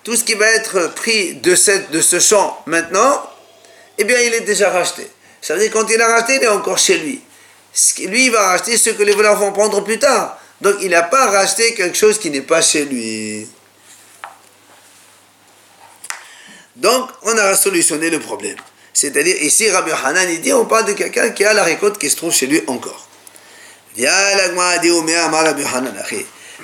tout 0.03 0.17
ce 0.17 0.25
qui 0.25 0.35
va 0.35 0.47
être 0.47 0.95
pris 0.95 1.35
de, 1.35 1.55
cette, 1.55 1.91
de 1.91 2.01
ce 2.01 2.21
champ 2.21 2.63
maintenant, 2.67 3.23
eh 3.99 4.05
bien 4.05 4.19
il 4.21 4.35
est 4.35 4.41
déjà 4.41 4.71
racheté. 4.71 5.09
Ça 5.41 5.55
veut 5.55 5.61
dire 5.61 5.71
quand 5.73 5.89
il 5.91 6.01
a 6.01 6.09
racheté, 6.09 6.37
il 6.37 6.43
est 6.43 6.49
encore 6.49 6.79
chez 6.79 6.99
lui. 6.99 7.21
Lui, 8.07 8.27
il 8.27 8.31
va 8.31 8.49
racheter 8.49 8.79
ce 8.79 8.91
que 8.91 9.03
les 9.03 9.13
voleurs 9.13 9.37
vont 9.37 9.53
prendre 9.53 9.85
plus 9.85 9.99
tard. 9.99 10.39
Donc 10.61 10.77
il 10.81 10.91
n'a 10.91 11.03
pas 11.03 11.27
racheté 11.27 11.75
quelque 11.75 11.97
chose 11.97 12.19
qui 12.19 12.31
n'est 12.31 12.41
pas 12.41 12.63
chez 12.63 12.85
lui. 12.85 13.47
Donc 16.77 17.11
on 17.23 17.37
a 17.37 17.55
solutionné 17.57 18.11
le 18.11 18.21
problème. 18.21 18.57
C'est-à-dire 18.93 19.37
ici, 19.43 19.69
Rabbi 19.71 19.91
Hanan, 19.91 20.27
il 20.31 20.41
dit, 20.41 20.53
on 20.55 20.65
parle 20.65 20.87
de 20.87 20.93
quelqu'un 20.95 21.31
qui 21.31 21.45
a 21.45 21.53
la 21.53 21.65
récolte 21.65 21.99
qui 21.99 22.09
se 22.09 22.17
trouve 22.17 22.33
chez 22.33 22.47
lui 22.47 22.63
encore. 22.67 23.07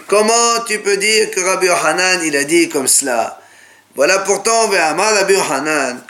Comment 0.07 0.61
tu 0.67 0.79
peux 0.81 0.97
dire 0.97 1.31
que 1.31 1.41
Rabbi 1.41 1.69
Hanan, 1.69 2.21
il 2.25 2.37
a 2.37 2.45
dit 2.45 2.69
comme 2.69 2.89
cela? 2.89 3.39
Voilà 3.95 4.21
pourtant, 4.21 4.69
Rabbi 4.69 5.35
Hanan, 5.37 6.03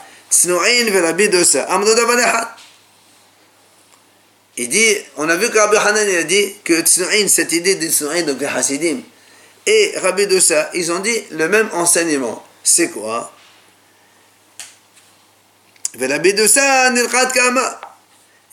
il 4.56 4.68
dit, 4.68 4.96
on 5.16 5.28
a 5.28 5.36
vu 5.36 5.50
que 5.50 5.58
Rabbi 5.58 5.76
Hanan 5.76 6.08
il 6.08 6.16
a 6.16 6.22
dit 6.22 6.54
que 6.64 6.84
cette 6.84 7.52
idée 7.52 7.74
de 7.74 7.88
Tsnu'in, 7.88 8.22
donc 8.22 8.40
les 8.40 8.46
Hasidim, 8.46 9.00
et 9.66 9.94
Rabbi 9.96 10.26
Dosa, 10.26 10.70
ils 10.74 10.90
ont 10.92 11.00
dit 11.00 11.22
le 11.30 11.48
même 11.48 11.68
enseignement. 11.72 12.44
C'est 12.62 12.90
quoi? 12.90 13.32
Rabbi 15.98 16.34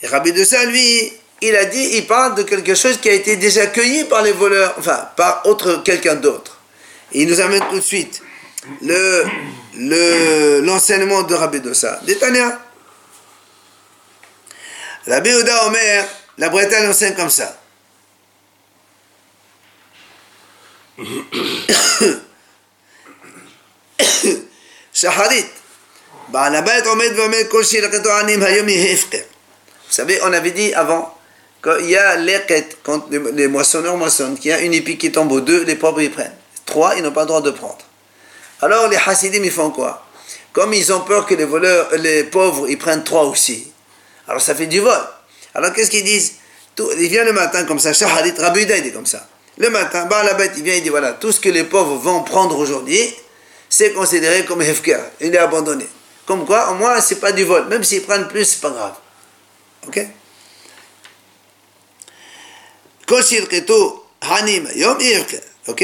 Rabbi 0.04 0.32
Dosa, 0.32 0.66
lui, 0.66 1.12
il 1.42 1.56
a 1.56 1.66
dit, 1.66 1.98
il 1.98 2.06
parle 2.08 2.36
de 2.36 2.44
quelque 2.44 2.76
chose 2.76 2.98
qui 3.00 3.10
a 3.10 3.14
été 3.14 3.36
déjà 3.38 3.68
cueilli 3.68 4.06
par 4.06 4.22
les 4.22 4.32
voleurs, 4.32 4.76
enfin, 4.78 5.10
par 5.16 5.46
autre, 5.46 5.84
quelqu'un 5.84 6.16
d'autre. 6.16 6.58
Il 7.12 7.28
nous 7.28 7.40
amène 7.40 7.64
tout 7.70 7.78
de 7.78 7.82
suite 7.82 8.22
le, 8.82 9.26
le, 9.78 10.62
l'enseignement 10.62 11.24
de 11.24 11.34
Rabbi 11.36 11.60
Dosa. 11.60 12.00
Détania. 12.04 12.60
Rabbi 15.08 15.34
Oda 15.34 15.66
Omer, 15.68 16.06
la 16.38 16.50
Bretagne 16.50 16.88
enseigne 16.88 17.16
comme 17.16 17.30
ça. 17.30 17.58
Shaharit. 24.94 25.59
Vous 26.32 26.38
savez, 29.90 30.20
on 30.24 30.32
avait 30.32 30.52
dit 30.52 30.74
avant 30.74 31.18
qu'il 31.64 31.90
y 31.90 31.98
a 31.98 32.16
les 32.18 32.40
quand 32.84 33.10
les 33.10 33.48
moissonneurs 33.48 33.98
moissonnent, 33.98 34.38
qu'il 34.38 34.52
y 34.52 34.54
a 34.54 34.60
une 34.60 34.74
épi 34.74 34.98
qui 34.98 35.12
tombe 35.12 35.32
aux 35.32 35.42
deux, 35.42 35.64
les 35.64 35.76
pauvres 35.76 36.02
y 36.02 36.10
prennent. 36.10 36.36
trois, 36.66 36.96
ils 36.96 37.04
n'ont 37.04 37.12
pas 37.12 37.22
le 37.22 37.28
droit 37.28 37.42
de 37.42 37.52
prendre. 37.52 37.80
Alors 38.62 38.88
les 38.88 38.98
Hasidim, 38.98 39.44
ils 39.44 39.52
font 39.52 39.72
quoi? 39.72 40.06
Comme 40.54 40.74
ils 40.74 40.94
ont 40.94 41.02
peur 41.02 41.26
que 41.26 41.36
les 41.36 41.46
voleurs, 41.46 41.90
les 41.98 42.24
pauvres, 42.26 42.70
ils 42.70 42.78
prennent 42.78 43.04
trois 43.04 43.24
aussi. 43.24 43.72
Alors 44.28 44.42
ça 44.42 44.54
fait 44.54 44.68
du 44.68 44.80
vol. 44.80 44.94
Alors 45.56 45.74
qu'est-ce 45.74 45.90
qu'ils 45.90 46.04
disent? 46.04 46.34
Il 46.78 47.10
vient 47.10 47.26
le 47.26 47.34
matin 47.34 47.66
comme 47.66 47.80
ça, 47.80 47.92
Shaharit, 47.92 48.34
Rabbi 48.38 48.62
il 48.62 48.84
dit 48.84 48.92
comme 48.92 49.06
ça. 49.06 49.28
Le 49.58 49.70
matin, 49.70 50.06
bah, 50.06 50.24
la 50.24 50.36
bête, 50.36 50.54
il 50.56 50.64
vient, 50.64 50.76
il 50.76 50.84
dit 50.84 50.90
voilà, 50.90 51.14
tout 51.14 51.32
ce 51.32 51.40
que 51.40 51.50
les 51.50 51.66
pauvres 51.66 51.96
vont 51.96 52.24
prendre 52.24 52.58
aujourd'hui, 52.58 53.14
c'est 53.68 53.92
considéré 53.92 54.46
comme 54.46 54.62
hefker, 54.62 55.00
il 55.20 55.36
est 55.36 55.38
abandonné. 55.38 55.86
Comme 56.30 56.46
quoi, 56.46 56.70
au 56.70 56.76
moins, 56.76 57.02
c'est 57.02 57.20
pas 57.20 57.32
du 57.32 57.44
vol. 57.44 57.66
Même 57.70 57.84
s'ils 57.84 58.04
prennent 58.04 58.28
plus, 58.28 58.46
c'est 58.46 58.62
pas 58.62 58.70
grave. 58.70 58.94
Ok? 59.88 60.00
Ok? 65.68 65.84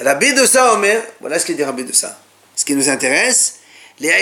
Rabbi 0.00 0.34
de 0.34 0.44
ça, 0.44 0.74
Omer, 0.74 1.02
voilà 1.18 1.38
ce 1.38 1.46
qu'il 1.46 1.56
dit 1.56 1.64
Rabbi 1.64 1.82
de 1.82 1.94
ça. 1.94 2.14
Ce 2.54 2.62
qui 2.62 2.74
nous 2.74 2.90
intéresse, 2.90 3.60
les 4.00 4.12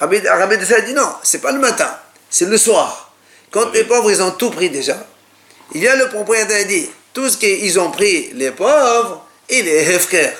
Rabbi, 0.00 0.18
Rabbi 0.26 0.56
de 0.56 0.64
ça 0.64 0.80
dit 0.80 0.94
non, 0.94 1.14
c'est 1.22 1.42
pas 1.42 1.52
le 1.52 1.58
matin, 1.58 1.94
c'est 2.30 2.48
le 2.48 2.56
soir. 2.56 3.12
Quand 3.50 3.70
les 3.72 3.84
pauvres, 3.84 4.10
ils 4.10 4.22
ont 4.22 4.30
tout 4.30 4.50
pris 4.50 4.70
déjà, 4.70 5.06
il 5.74 5.82
vient 5.82 5.96
le 5.96 6.08
propriétaire 6.08 6.56
et 6.56 6.64
dit, 6.64 6.88
tout 7.12 7.28
ce 7.28 7.36
qu'ils 7.36 7.78
ont 7.78 7.90
pris, 7.90 8.30
les 8.32 8.50
pauvres, 8.50 9.26
il 9.50 9.68
est 9.68 9.94
hefker. 9.94 10.32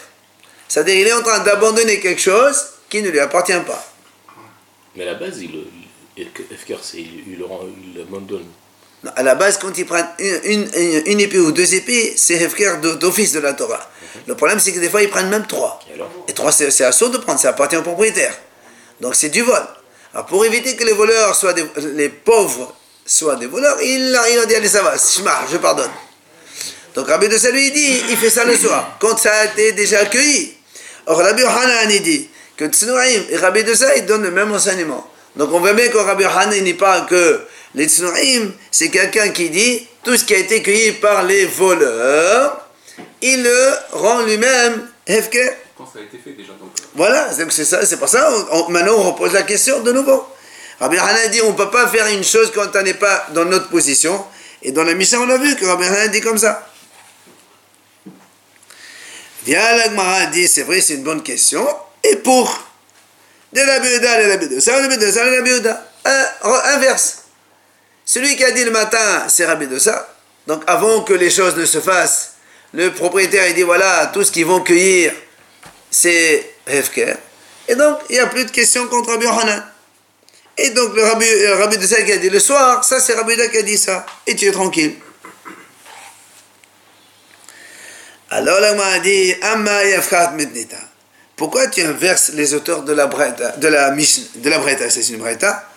C'est-à-dire, 0.73 0.95
il 0.95 1.07
est 1.07 1.13
en 1.13 1.21
train 1.21 1.41
d'abandonner 1.41 2.01
quelque 2.01 2.23
chose 2.23 2.57
qui 2.89 3.03
ne 3.03 3.11
lui 3.11 3.21
appartient 3.21 3.53
pas. 3.67 3.85
Mais 4.97 5.03
à 5.03 5.13
la 5.13 5.15
base, 5.17 5.39
il, 5.43 5.51
il, 6.17 6.29
il, 6.97 7.37
il, 7.37 8.01
abandonne 8.01 8.47
à 9.17 9.23
la 9.23 9.35
base, 9.35 9.59
quand 9.59 9.77
ils 9.77 9.85
prennent 9.85 10.09
une, 10.45 10.71
une, 11.07 11.21
épée 11.21 11.41
ou 11.41 11.53
deux 11.53 11.75
épées, 11.75 12.15
c'est 12.17 12.37
Hefker 12.37 12.77
d'office 13.01 13.33
de 13.33 13.41
la 13.41 13.53
Torah. 13.53 13.77
Mhm. 13.77 14.21
Le 14.29 14.35
problème, 14.35 14.61
c'est 14.61 14.73
que 14.73 14.79
des 14.79 14.89
fois, 14.89 15.03
ils 15.03 15.11
prennent 15.11 15.29
même 15.29 15.47
trois. 15.47 15.79
Et, 16.27 16.33
trois, 16.33 16.53
c'est 16.53 16.85
assaut 16.85 17.11
de 17.11 17.19
prendre, 17.19 17.39
ça 17.39 17.51
appartient 17.51 17.77
au 17.77 17.83
propriétaire. 17.83 18.33
Donc, 19.01 19.15
c'est 19.15 19.29
du 19.29 19.43
vol. 19.43 19.61
Alors, 20.15 20.25
pour 20.25 20.43
éviter 20.47 20.77
que 20.77 20.85
les 20.85 20.93
voleurs 20.93 21.35
soient 21.35 21.53
des, 21.53 21.67
les 21.95 22.09
pauvres 22.09 22.75
soient 23.05 23.37
des 23.37 23.47
voleurs, 23.47 23.77
il, 23.83 24.19
il 24.31 24.39
a 24.39 24.47
dit 24.47 24.55
Allez, 24.55 24.69
ça 24.69 24.83
va, 24.83 24.95
je 24.97 25.59
pardonne. 25.59 25.91
Donc, 26.95 27.09
Rabbi 27.09 27.29
de 27.29 27.51
lui, 27.51 27.67
il 27.67 27.73
dit 27.73 28.03
Il 28.09 28.17
fait 28.17 28.31
ça 28.31 28.45
le 28.45 28.57
soir, 28.57 28.97
quand 29.01 29.19
ça 29.19 29.33
a 29.33 29.45
été 29.47 29.73
déjà 29.73 29.99
accueilli. 29.99 30.62
Or, 31.07 31.19
Rabbi 31.19 31.43
Hanan, 31.43 31.91
il 31.91 32.03
dit 32.03 32.29
que 32.57 32.67
Tsnouaim 32.67 33.23
et 33.31 33.37
Rabbi 33.37 33.65
de 33.65 33.75
ça, 33.75 33.97
ils 33.97 34.07
donnent 34.07 34.23
le 34.23 34.31
même 34.31 34.53
enseignement. 34.53 35.07
Donc, 35.37 35.51
on 35.53 35.61
voit 35.61 35.73
bien 35.73 35.89
que 35.89 35.99
Rabbi 35.99 36.25
Hanan, 36.25 36.55
il 36.55 36.65
n'est 36.65 36.75
pas 36.75 37.03
que 37.03 37.41
les 37.75 37.89
tsnu'im, 37.89 38.53
c'est 38.71 38.91
quelqu'un 38.91 39.31
qui 39.31 39.49
dit 39.51 39.87
tout 40.05 40.17
ce 40.17 40.25
qui 40.25 40.35
a 40.35 40.39
été 40.39 40.63
cueilli 40.63 40.93
par 40.93 41.23
les 41.23 41.47
voleurs, 41.47 42.69
il 43.23 43.43
le 43.43 43.73
rend 43.93 44.23
lui-même 44.23 44.89
hefker. 45.07 45.53
Quand 45.77 45.89
ça 45.91 46.01
a 46.01 46.03
été 46.03 46.19
fait 46.23 46.33
déjà. 46.33 46.53
Donc... 46.53 46.71
Euh. 46.79 46.85
Voilà, 46.95 47.31
c'est 47.33 47.65
ça, 47.65 47.87
c'est 47.87 47.97
pour 47.97 48.09
ça. 48.09 48.29
maintenant, 48.69 48.95
on 48.99 49.13
repose 49.13 49.33
la 49.33 49.43
question 49.43 49.81
de 49.81 49.93
nouveau. 49.93 50.27
Rabbi 50.81 50.99
Hanan 50.99 51.31
dit 51.31 51.41
on 51.43 51.53
ne 51.53 51.57
peut 51.57 51.71
pas 51.71 51.87
faire 51.89 52.07
une 52.09 52.25
chose 52.25 52.53
quand 52.55 52.69
on 52.75 52.83
n'est 52.83 52.95
pas 52.95 53.27
dans 53.33 53.45
notre 53.45 53.69
position. 53.69 54.23
Et 54.63 54.73
dans 54.73 54.85
la 54.85 54.95
mission, 54.95 55.21
on 55.23 55.31
a 55.31 55.39
vu 55.39 55.57
que 55.57 55.65
Rabbi 55.65 55.85
Hanan 55.85 56.11
dit 56.11 56.21
comme 56.21 56.39
ça. 56.39 56.69
Viens, 59.45 59.77
l'Agmara 59.77 60.27
dit 60.27 60.47
c'est 60.49 60.63
vrai, 60.63 60.81
c'est 60.81 60.95
une 60.95 61.03
bonne 61.03 61.23
question. 61.23 61.67
Et 62.05 62.17
pour? 62.17 62.67
De 63.53 63.61
la 63.61 63.81
Bouddha, 63.81 64.23
de 64.23 64.29
la 64.29 64.37
Bouddha, 64.37 64.61
ça, 64.61 64.81
la 65.31 65.43
Bouddha, 65.43 65.85
inverse. 66.75 67.19
Celui 68.05 68.37
qui 68.37 68.45
a 68.45 68.51
dit 68.51 68.65
le 68.65 68.71
matin, 68.71 69.25
c'est 69.29 69.45
Rabbi 69.45 69.67
de 69.67 69.79
ça. 69.79 70.09
Donc 70.47 70.63
avant 70.67 71.03
que 71.03 71.13
les 71.13 71.31
choses 71.31 71.57
ne 71.57 71.65
se 71.65 71.81
fassent, 71.81 72.33
le 72.73 72.91
propriétaire 72.93 73.47
il 73.49 73.55
dit 73.55 73.63
voilà, 73.63 74.11
tout 74.13 74.25
ce 74.25 74.33
qu'ils 74.33 74.47
vont 74.47 74.61
cueillir, 74.61 75.13
c'est 75.91 76.55
Hefker. 76.67 77.15
Et 77.69 77.75
donc, 77.75 77.99
il 78.11 78.15
n'y 78.15 78.19
a 78.19 78.27
plus 78.27 78.45
de 78.45 78.51
questions 78.51 78.89
contre 78.89 79.11
Rabbi 79.11 79.27
Hanan. 79.27 79.65
Et 80.59 80.71
donc, 80.71 80.95
le 80.95 81.05
Rabbi, 81.55 81.79
de 81.79 81.87
ça 81.87 82.03
qui 82.03 82.13
a 82.13 82.17
dit 82.17 82.29
le 82.29 82.41
soir, 82.41 82.85
ça 82.85 83.01
c'est 83.01 83.15
Rabbi 83.15 83.37
de 83.37 83.45
qui 83.45 83.59
a 83.59 83.63
dit 83.63 83.79
ça. 83.79 84.05
Et 84.27 84.35
tu 84.35 84.47
es 84.47 84.53
tranquille. 84.53 84.97
Alors, 88.63 88.77
là, 88.77 88.93
m'a 88.93 88.99
dit 89.01 89.35
Amma 89.43 89.85
yafkat 89.85 90.33
mitnita. 90.33 90.77
Pourquoi 91.37 91.67
tu 91.67 91.83
inverses 91.83 92.33
les 92.35 92.55
auteurs 92.55 92.83
de 92.83 92.93
la 92.93 93.07
Breta, 93.07 93.57
de 93.57 93.69
la 93.69 93.91
de 93.91 94.51
la 94.51 94.59
Breta, 94.59 94.89
c'est 94.89 95.09
une 95.09 95.19
Breta 95.19 95.69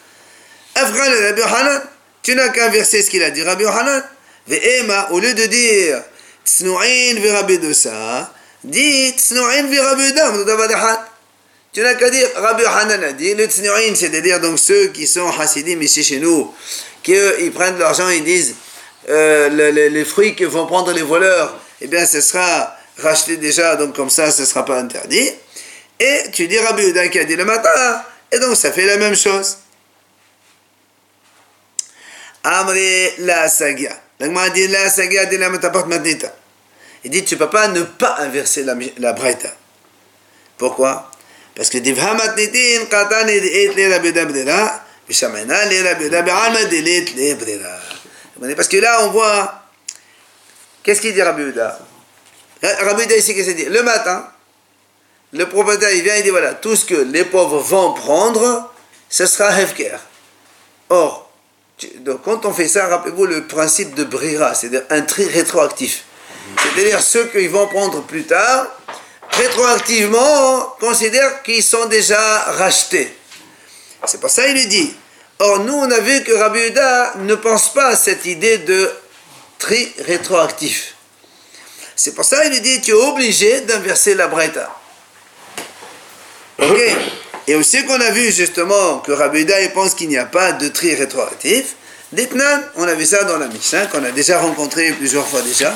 Afghan 0.76 1.00
Rabbi 1.00 1.42
Hanan 1.42 1.82
tu 2.26 2.34
n'as 2.34 2.50
qu'à 2.50 2.66
inverser 2.66 3.04
ce 3.04 3.12
qu'il 3.12 3.22
a 3.22 3.30
dit 3.30 3.44
Rabbi 3.44 3.64
Yohanan. 3.64 4.02
Ve'ema, 4.48 5.10
au 5.12 5.20
lieu 5.20 5.36
de 5.36 5.46
dire 5.46 6.02
Tsnu'in 6.44 7.20
ve 7.20 7.32
Rabbi 7.32 7.60
Dosa, 7.60 8.34
dis 8.64 9.12
Tsnu'in 9.12 9.68
ve 9.68 9.80
Rabbi 9.80 10.12
Dam, 10.12 10.44
Tu 11.72 11.82
n'as 11.82 11.94
qu'à 11.94 12.10
dire 12.10 12.28
Rabbi 12.36 12.64
Yohanan 12.64 13.04
a 13.04 13.12
dit 13.12 13.36
le 13.36 13.46
Tsnu'in, 13.46 13.94
c'est-à-dire 13.94 14.40
donc 14.40 14.58
ceux 14.58 14.88
qui 14.88 15.06
sont 15.06 15.30
Hasidim 15.40 15.80
ici 15.82 16.04
chez 16.04 16.18
nous, 16.18 16.52
qui 17.04 17.14
ils 17.42 17.52
prennent 17.52 17.78
l'argent, 17.78 18.10
ils 18.10 18.24
disent 18.24 18.56
euh, 19.08 19.50
les, 19.50 19.92
les, 19.92 20.06
fruits 20.06 20.36
que 20.36 20.46
vont 20.46 20.66
prendre 20.66 20.92
les 20.94 21.04
voleurs, 21.04 21.60
eh 21.82 21.88
bien 21.88 22.06
ce 22.06 22.22
sera 22.22 22.76
racheté 22.98 23.38
déjà, 23.38 23.76
donc 23.76 23.96
comme 23.96 24.10
ça, 24.10 24.32
ce 24.32 24.42
ne 24.42 24.46
sera 24.46 24.66
pas 24.66 24.80
interdit. 24.80 25.32
Et 26.00 26.22
tu 26.32 26.48
dis 26.48 26.60
Rabbi 26.60 26.84
Yohanan 26.84 27.10
qui 27.10 27.20
a 27.20 27.24
dit 27.24 27.36
le 27.36 27.46
matin, 27.46 28.04
et 28.32 28.40
donc 28.40 28.56
ça 28.56 28.72
fait 28.72 28.86
la 28.86 28.98
même 28.98 29.16
chose. 29.16 29.58
Amri 32.44 33.10
la 33.20 33.50
sagia. 33.50 33.96
L'agma 34.20 34.50
dit 34.50 34.68
la 34.68 34.90
sagia 34.90 35.26
dit 35.26 35.38
la 35.38 35.50
metaport 35.50 35.88
matnita. 35.88 36.34
Il 37.04 37.12
dit 37.12 37.24
tu 37.24 37.38
peux 37.38 37.50
pas 37.50 37.68
ne 37.68 37.84
pas 37.84 38.18
inverser 38.20 38.64
la, 38.64 38.76
la 38.98 39.14
braïta. 39.14 39.50
Pourquoi? 40.58 41.12
Parce 41.56 41.70
que 41.70 41.78
divha 41.78 42.14
matnitin 42.14 42.86
qatan 42.90 43.28
et 43.28 43.72
le 43.76 43.94
rabbi 43.94 44.12
d'abdira, 44.12 44.84
bishamena 45.08 45.66
le 45.66 45.84
rabbi 45.88 46.10
d'ab'alma 46.10 46.64
de 46.66 46.78
le 46.78 47.34
brira. 47.36 47.80
Parce 48.56 48.68
que 48.68 48.78
là 48.78 49.04
on 49.04 49.12
voit 49.12 49.65
qu'est-ce 50.86 51.02
qu'il 51.02 51.14
dit 51.14 51.22
Rabbi 51.22 51.42
Uda 51.42 51.80
Rabbi 52.62 53.04
Uda 53.04 53.18
ici 53.18 53.36
qu'est-ce 53.36 53.48
qu'il 53.48 53.58
dit 53.58 53.66
Le 53.66 53.84
matin, 53.84 54.26
le 55.34 55.50
propriétaire 55.50 55.92
il 55.92 56.04
vient 56.04 56.16
et 56.16 56.24
dit 56.24 56.30
voilà, 56.30 56.54
tout 56.54 56.78
ce 56.78 56.86
que 56.86 56.96
les 56.96 57.26
pauvres 57.26 57.60
vont 57.60 57.94
prendre, 57.94 58.72
ce 59.10 59.26
sera 59.26 59.60
hefker. 59.60 59.98
Or, 60.90 61.26
donc, 62.00 62.22
quand 62.24 62.46
on 62.46 62.54
fait 62.54 62.68
ça, 62.68 62.88
rappelez-vous 62.88 63.26
le 63.26 63.48
principe 63.48 63.96
de 63.96 64.06
Brira, 64.06 64.54
c'est-à-dire 64.54 64.84
un 64.90 65.02
tri 65.02 65.28
rétroactif. 65.28 66.06
C'est-à-dire 66.62 67.02
ceux 67.02 67.26
qui 67.26 67.48
vont 67.48 67.68
prendre 67.68 68.02
plus 68.04 68.24
tard, 68.24 68.68
rétroactivement, 69.32 70.20
on 70.20 70.86
considère 70.86 71.44
qu'ils 71.44 71.64
sont 71.64 71.86
déjà 71.88 72.40
rachetés. 72.44 73.14
C'est 74.06 74.22
pour 74.22 74.30
ça 74.30 74.46
qu'il 74.46 74.54
lui 74.54 74.68
dit. 74.68 74.94
Or, 75.40 75.60
nous, 75.60 75.74
on 75.74 75.92
a 75.92 76.00
vu 76.00 76.24
que 76.24 76.32
Rabbi 76.32 76.68
Uda 76.68 77.16
ne 77.18 77.36
pense 77.36 77.74
pas 77.74 77.88
à 77.88 77.96
cette 77.96 78.26
idée 78.26 78.60
de 78.60 78.90
tri 79.60 79.94
rétroactif. 80.06 80.96
C'est 81.96 82.14
pour 82.14 82.26
ça 82.26 82.48
qu'il 82.50 82.62
dit, 82.62 82.82
tu 82.82 82.92
es 82.92 82.94
obligé 82.94 83.62
d'inverser 83.62 84.16
la 84.16 84.28
Breta. 84.28 84.76
Ok 86.60 86.82
et 87.48 87.56
aussi 87.56 87.86
qu'on 87.86 88.00
a 88.00 88.10
vu 88.10 88.32
justement 88.32 89.00
que 89.00 89.12
Rabbi 89.12 89.46
pense 89.74 89.94
qu'il 89.94 90.10
n'y 90.10 90.18
a 90.18 90.26
pas 90.26 90.54
de 90.54 90.68
tri 90.70 90.96
rétroactif. 90.96 91.76
D'Etnan, 92.12 92.62
on 92.76 92.88
a 92.88 92.94
vu 92.94 93.06
ça 93.06 93.24
dans 93.24 93.38
la 93.38 93.48
Mishnah, 93.48 93.88
qu'on 93.88 94.04
a 94.04 94.12
déjà 94.12 94.40
rencontré 94.40 94.92
plusieurs 94.94 95.28
fois 95.28 95.42
déjà. 95.42 95.76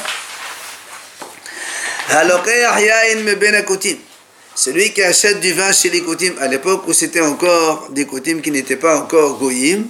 Celui 4.56 4.94
qui 4.94 5.04
achète 5.04 5.40
du 5.40 5.54
vin 5.54 5.72
chez 5.72 5.90
les 5.90 6.02
Kotim, 6.02 6.34
à 6.40 6.48
l'époque 6.48 6.88
où 6.88 6.94
c'était 6.94 7.22
encore 7.22 7.90
des 7.92 8.06
Kotim 8.06 8.42
qui 8.42 8.52
n'étaient 8.52 8.76
pas 8.76 8.98
encore 8.98 9.38
Goyim, 9.38 9.86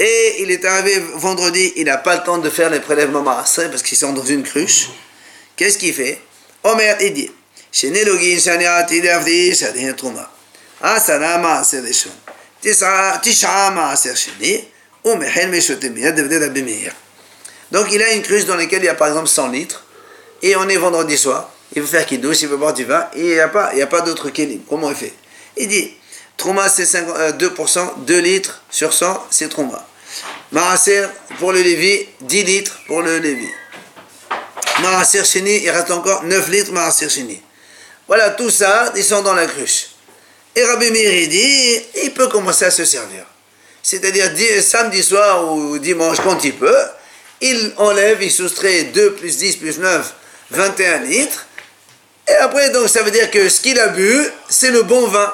et 0.00 0.42
il 0.42 0.50
est 0.50 0.64
arrivé 0.64 0.98
vendredi, 1.14 1.74
il 1.76 1.84
n'a 1.84 1.98
pas 1.98 2.16
le 2.16 2.22
temps 2.22 2.38
de 2.38 2.48
faire 2.48 2.70
les 2.70 2.80
prélèvements 2.80 3.22
marassés 3.22 3.68
parce 3.68 3.82
qu'ils 3.82 3.98
sont 3.98 4.14
dans 4.14 4.24
une 4.24 4.42
cruche. 4.42 4.88
Qu'est-ce 5.56 5.76
qu'il 5.76 5.92
fait? 5.92 6.18
Omer, 6.64 6.96
il 7.02 7.12
dit 7.12 7.30
donc 17.70 17.92
il 17.92 18.02
a 18.02 18.12
une 18.12 18.22
cruche 18.22 18.44
dans 18.46 18.56
laquelle 18.56 18.82
il 18.82 18.86
y 18.86 18.88
a 18.88 18.94
par 18.94 19.08
exemple 19.08 19.28
100 19.28 19.48
litres, 19.48 19.84
et 20.42 20.56
on 20.56 20.68
est 20.68 20.76
vendredi 20.76 21.16
soir, 21.16 21.52
il 21.74 21.82
veut 21.82 21.88
faire 21.88 22.06
qu'il 22.06 22.20
douche, 22.20 22.42
il 22.42 22.48
veut 22.48 22.56
boire 22.56 22.74
du 22.74 22.84
vin, 22.84 23.06
et 23.14 23.20
il 23.20 23.34
n'y 23.34 23.38
a 23.38 23.48
pas, 23.48 23.70
il 23.72 23.78
y 23.78 23.82
a 23.82 23.86
pas 23.86 24.00
d'autre. 24.00 24.30
Comment 24.68 24.90
il 24.90 24.96
fait? 24.96 25.12
Il 25.56 25.68
dit, 25.68 25.92
Trouma 26.36 26.68
c'est 26.68 26.84
2%, 26.84 28.04
2 28.04 28.14
euh, 28.14 28.20
litres 28.20 28.62
sur 28.70 28.92
100, 28.92 29.26
c'est 29.30 29.48
Trouma. 29.48 29.86
Maaser 30.52 31.06
pour 31.38 31.52
le 31.52 31.62
Lévi, 31.62 32.08
10 32.22 32.44
litres 32.44 32.80
pour 32.86 33.02
le 33.02 33.18
Lévi. 33.18 33.48
Maaser 34.82 35.24
Shini, 35.24 35.62
il 35.62 35.70
reste 35.70 35.90
encore 35.90 36.24
9 36.24 36.48
litres 36.48 36.72
Maaser 36.72 37.08
Shini. 37.08 37.40
Voilà, 38.08 38.30
tout 38.30 38.50
ça, 38.50 38.92
ils 38.96 39.04
sont 39.04 39.22
dans 39.22 39.34
la 39.34 39.46
cruche. 39.46 39.90
Et 40.56 40.64
Rabbi 40.64 40.90
Meir 40.90 41.28
dit, 41.28 41.80
il 42.02 42.12
peut 42.12 42.26
commencer 42.26 42.64
à 42.64 42.70
se 42.72 42.84
servir. 42.84 43.24
C'est-à-dire 43.82 44.32
samedi 44.62 45.02
soir 45.02 45.52
ou 45.52 45.78
dimanche 45.78 46.18
quand 46.20 46.42
il 46.42 46.54
peut, 46.54 46.84
il 47.40 47.72
enlève, 47.76 48.20
il 48.20 48.32
soustrait 48.32 48.84
2 48.84 49.12
plus 49.14 49.36
10 49.36 49.56
plus 49.56 49.78
9, 49.78 50.14
21 50.50 50.98
litres. 51.04 51.46
Et 52.28 52.34
après, 52.34 52.70
donc, 52.70 52.88
ça 52.88 53.02
veut 53.02 53.12
dire 53.12 53.30
que 53.30 53.48
ce 53.48 53.60
qu'il 53.60 53.78
a 53.78 53.88
bu, 53.88 54.26
c'est 54.48 54.70
le 54.70 54.82
bon 54.82 55.06
vin. 55.06 55.32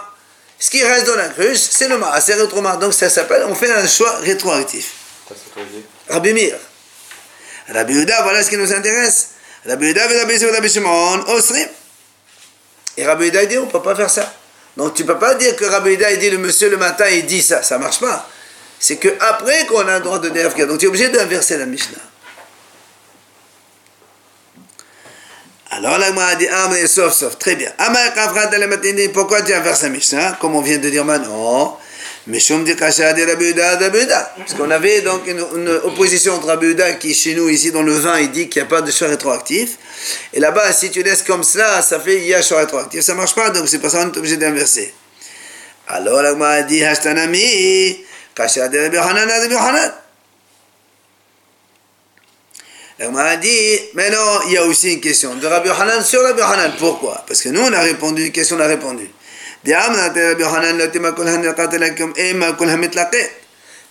Ce 0.59 0.71
qui 0.71 0.83
reste 0.83 1.07
dans 1.07 1.17
la 1.17 1.29
cruche, 1.29 1.59
c'est 1.59 1.89
le 1.89 1.99
c'est 2.21 2.35
rétromar. 2.35 2.79
Donc, 2.79 2.95
ça 2.95 3.11
s'appelle, 3.11 3.45
on 3.49 3.55
fait 3.55 3.73
un 3.73 3.87
choix 3.87 4.17
rétroactif. 4.17 4.93
Rabbi 6.09 6.33
Mir. 6.33 6.57
Rabbi 7.69 7.95
Uda, 7.95 8.23
voilà 8.23 8.43
ce 8.43 8.51
qui 8.51 8.57
nous 8.57 8.73
intéresse. 8.73 9.31
Rabbi 9.67 9.91
Uda, 9.91 10.07
Rabbi 10.07 10.69
Shimon, 10.69 11.25
Osrim. 11.29 11.69
Et 12.97 13.05
Rabbi 13.05 13.27
Uda, 13.27 13.43
il 13.43 13.49
dit, 13.49 13.59
on 13.59 13.67
ne 13.67 13.71
peut 13.71 13.83
pas 13.83 13.95
faire 13.95 14.11
ça. 14.11 14.33
Donc, 14.77 14.95
tu 14.95 15.03
ne 15.03 15.09
peux 15.09 15.19
pas 15.19 15.35
dire 15.35 15.57
que 15.57 15.65
Rabbi 15.65 15.95
Uda, 15.95 16.13
il 16.13 16.19
dit, 16.19 16.31
le 16.31 16.39
monsieur, 16.39 16.71
le 16.71 16.77
matin, 16.77 17.09
il 17.09 17.27
dit 17.27 17.43
ça. 17.43 17.63
Ça 17.63 17.77
ne 17.77 17.83
marche 17.83 18.01
pas. 18.01 18.29
C'est 18.79 18.97
qu'après 18.97 19.67
qu'on 19.67 19.87
a 19.89 19.99
le 19.99 20.05
droit 20.05 20.19
de 20.19 20.29
dire 20.29 20.51
Donc, 20.67 20.79
tu 20.79 20.85
es 20.85 20.89
obligé 20.89 21.09
d'inverser 21.09 21.57
la 21.57 21.67
Mishnah. 21.67 21.99
Alors 25.71 25.99
là, 25.99 26.07
a 26.07 26.35
dit, 26.37 26.47
ah, 26.51 26.69
mais 26.71 26.87
sauf, 26.87 27.13
sauf, 27.13 27.39
très 27.39 27.57
bien. 27.57 27.71
Pourquoi 29.13 29.43
tu 29.43 29.53
inverses 29.53 29.83
la 29.83 29.89
Mishnah? 29.89 30.39
Comme 30.41 30.55
on 30.55 30.63
vient 30.63 30.79
de 30.79 30.89
dire 30.89 31.05
maintenant. 31.05 31.79
Mais 32.29 32.41
Parce 34.37 34.55
qu'on 34.59 34.71
avait 34.71 35.01
donc 35.03 35.29
une, 35.29 35.41
opposition 35.85 36.35
entre 36.35 36.51
Abuda 36.51 36.95
qui, 36.95 37.15
chez 37.15 37.37
nous, 37.37 37.49
ici 37.49 37.71
dans 37.71 37.83
le 37.83 37.93
vin, 37.93 38.19
il 38.19 38.33
dit 38.33 38.49
qu'il 38.49 38.63
n'y 38.63 38.67
a 38.67 38.69
pas 38.69 38.83
de 38.83 38.91
choix 38.91 39.07
rétroactif. 39.07 39.79
Et 40.33 40.41
là-bas, 40.41 40.73
si 40.73 40.91
tu 40.91 41.05
laisses 41.05 41.23
comme 41.23 41.45
cela, 41.45 41.83
ça 41.83 42.01
fait 42.01 42.17
il 42.17 42.27
y 42.27 42.35
a 42.35 42.43
choix 42.43 42.59
rétroactif. 42.59 43.03
Ça 43.03 43.13
ne 43.13 43.19
marche 43.19 43.37
pas, 43.37 43.51
donc 43.51 43.69
c'est 43.69 43.79
pour 43.79 43.91
ça 43.91 44.03
qu'on 44.03 44.11
est 44.11 44.17
obligé 44.17 44.37
d'inverser. 44.37 44.93
Alors 45.87 46.37
moi, 46.37 46.49
a 46.49 46.63
dit, 46.63 46.83
Hashtanami, 46.83 48.05
Kasha 48.35 48.69
de 48.69 48.79
Rabbi 48.79 48.97
Hanan, 48.97 49.29
Rabbi 49.29 49.55
Hanan. 49.55 49.93
La 52.99 53.25
a 53.25 53.37
dit, 53.37 53.79
mais 53.95 54.11
non, 54.11 54.41
il 54.49 54.55
y 54.55 54.57
a 54.57 54.65
aussi 54.65 54.95
une 54.95 55.01
question 55.01 55.37
de 55.37 55.47
Rabbi 55.47 55.69
Hanan 55.69 56.03
sur 56.03 56.25
Rabbi 56.25 56.41
Hanan. 56.41 56.73
Pourquoi? 56.77 57.23
Parce 57.29 57.41
que 57.41 57.51
nous, 57.51 57.61
on 57.61 57.73
a 57.73 57.83
répondu, 57.83 58.27
une 58.27 58.33
question, 58.33 58.57
on 58.57 58.61
a 58.61 58.67
répondu? 58.67 59.09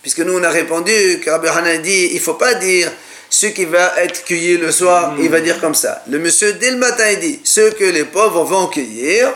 Puisque 0.02 0.20
nous, 0.20 0.38
on 0.38 0.42
a 0.44 0.50
répondu 0.50 1.20
que 1.22 1.30
Rabbi 1.30 1.48
Hanan 1.48 1.82
dit, 1.82 2.10
il 2.12 2.14
ne 2.14 2.20
faut 2.20 2.34
pas 2.34 2.54
dire 2.54 2.90
ce 3.28 3.46
qui 3.46 3.64
va 3.64 3.94
être 3.98 4.24
cueilli 4.24 4.56
le 4.56 4.70
soir, 4.70 5.14
il 5.18 5.28
va 5.28 5.40
dire 5.40 5.60
comme 5.60 5.74
ça. 5.74 6.02
Le 6.08 6.18
monsieur, 6.18 6.52
dès 6.54 6.70
le 6.70 6.76
matin, 6.76 7.10
il 7.10 7.18
dit, 7.18 7.40
ce 7.44 7.72
que 7.72 7.84
les 7.84 8.04
pauvres 8.04 8.44
vont 8.44 8.68
cueillir, 8.68 9.32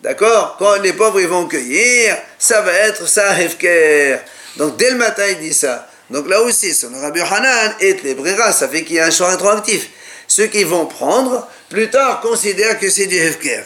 d'accord 0.00 0.56
Quand 0.58 0.80
les 0.82 0.94
pauvres 0.94 1.20
ils 1.20 1.28
vont 1.28 1.46
cueillir, 1.46 2.16
ça 2.38 2.62
va 2.62 2.72
être 2.72 3.06
ça, 3.06 3.38
hefker. 3.38 4.18
Donc 4.56 4.78
dès 4.78 4.90
le 4.90 4.96
matin, 4.96 5.24
il 5.28 5.38
dit 5.38 5.54
ça. 5.54 5.88
Donc 6.10 6.28
là 6.28 6.40
aussi, 6.40 6.72
son 6.72 6.88
Rabbi 6.98 7.20
Hanan 7.20 7.74
et 7.80 7.94
les 8.02 8.14
Brera, 8.14 8.50
ça 8.52 8.66
fait 8.68 8.82
qu'il 8.82 8.96
y 8.96 9.00
a 9.00 9.06
un 9.06 9.10
choix 9.10 9.28
rétroactif. 9.28 9.90
Ceux 10.26 10.46
qui 10.46 10.64
vont 10.64 10.86
prendre, 10.86 11.46
plus 11.68 11.90
tard, 11.90 12.20
considèrent 12.20 12.78
que 12.78 12.88
c'est 12.88 13.06
du 13.06 13.16
Hefker. 13.16 13.62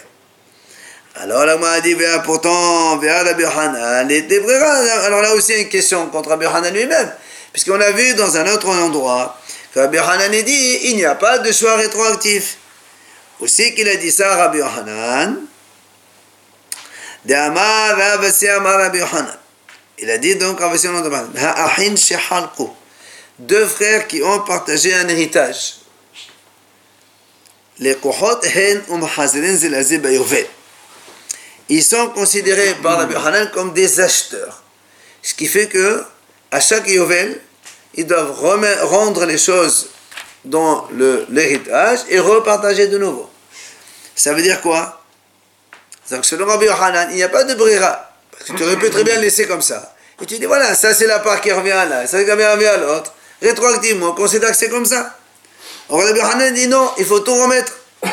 Alors 1.16 1.58
moi, 1.58 1.70
a 1.70 1.80
dit, 1.80 1.96
pourtant. 2.24 3.00
Alors 3.00 5.22
là 5.22 5.34
aussi, 5.34 5.54
une 5.54 5.68
question 5.68 6.08
contre 6.08 6.32
Hanan 6.32 6.72
lui-même. 6.72 7.12
Puisqu'on 7.52 7.80
a 7.80 7.90
vu 7.90 8.14
dans 8.14 8.36
un 8.36 8.46
autre 8.52 8.68
endroit 8.68 9.38
que 9.74 9.80
Rabbi 9.80 9.98
Hanan 9.98 10.30
dit, 10.30 10.78
il 10.84 10.96
n'y 10.96 11.04
a 11.04 11.14
pas 11.14 11.38
de 11.38 11.52
choix 11.52 11.76
rétroactif. 11.76 12.56
Aussi 13.40 13.74
qu'il 13.74 13.88
a 13.88 13.96
dit 13.96 14.10
ça, 14.10 14.52
Amar 18.48 18.78
Rabbi. 18.78 19.00
Il 19.98 20.10
a 20.10 20.18
dit 20.18 20.36
donc 20.36 20.58
deux 23.38 23.66
frères 23.66 24.06
qui 24.06 24.22
ont 24.22 24.40
partagé 24.40 24.94
un 24.94 25.08
héritage. 25.08 25.76
Les 27.78 27.96
Ils 31.72 31.82
sont 31.82 32.10
considérés 32.10 32.74
par 32.82 32.98
Rabbi 32.98 33.14
Hanan 33.14 33.50
comme 33.50 33.72
des 33.72 33.98
acheteurs. 33.98 34.62
Ce 35.22 35.32
qui 35.32 35.46
fait 35.46 35.68
que 35.68 36.04
à 36.50 36.60
chaque 36.60 36.86
Yovel, 36.86 37.40
ils 37.94 38.06
doivent 38.06 38.38
rendre 38.82 39.24
les 39.24 39.38
choses 39.38 39.88
dans 40.44 40.86
l'héritage 41.30 42.00
et 42.10 42.18
repartager 42.18 42.88
de 42.88 42.98
nouveau. 42.98 43.30
Ça 44.14 44.34
veut 44.34 44.42
dire 44.42 44.60
quoi? 44.60 45.02
Donc 46.10 46.26
selon 46.26 46.44
Rabbi 46.44 46.68
Hanan, 46.68 47.08
il 47.12 47.16
n'y 47.16 47.22
a 47.22 47.30
pas 47.30 47.44
de 47.44 47.54
brira. 47.54 48.12
Tu 48.44 48.62
aurais 48.62 48.76
pu 48.76 48.90
très 48.90 49.04
bien 49.04 49.18
laisser 49.18 49.46
comme 49.46 49.62
ça. 49.62 49.94
Et 50.20 50.26
tu 50.26 50.38
dis, 50.38 50.44
voilà, 50.44 50.74
ça 50.74 50.92
c'est 50.92 51.06
la 51.06 51.20
part 51.20 51.40
qui 51.40 51.52
revient 51.52 51.70
là, 51.88 52.06
ça 52.06 52.22
qui 52.22 52.30
revient 52.30 52.66
à 52.66 52.76
l'autre. 52.76 53.14
Rétroactivement, 53.40 54.10
on 54.10 54.14
considère 54.14 54.50
que 54.50 54.56
c'est 54.56 54.68
comme 54.68 54.84
ça. 54.84 55.16
Alors 55.88 56.02
Rabbi 56.02 56.20
Hanan 56.20 56.52
dit 56.52 56.68
non, 56.68 56.90
il 56.98 57.06
faut 57.06 57.20
tout 57.20 57.34
remettre. 57.34 57.72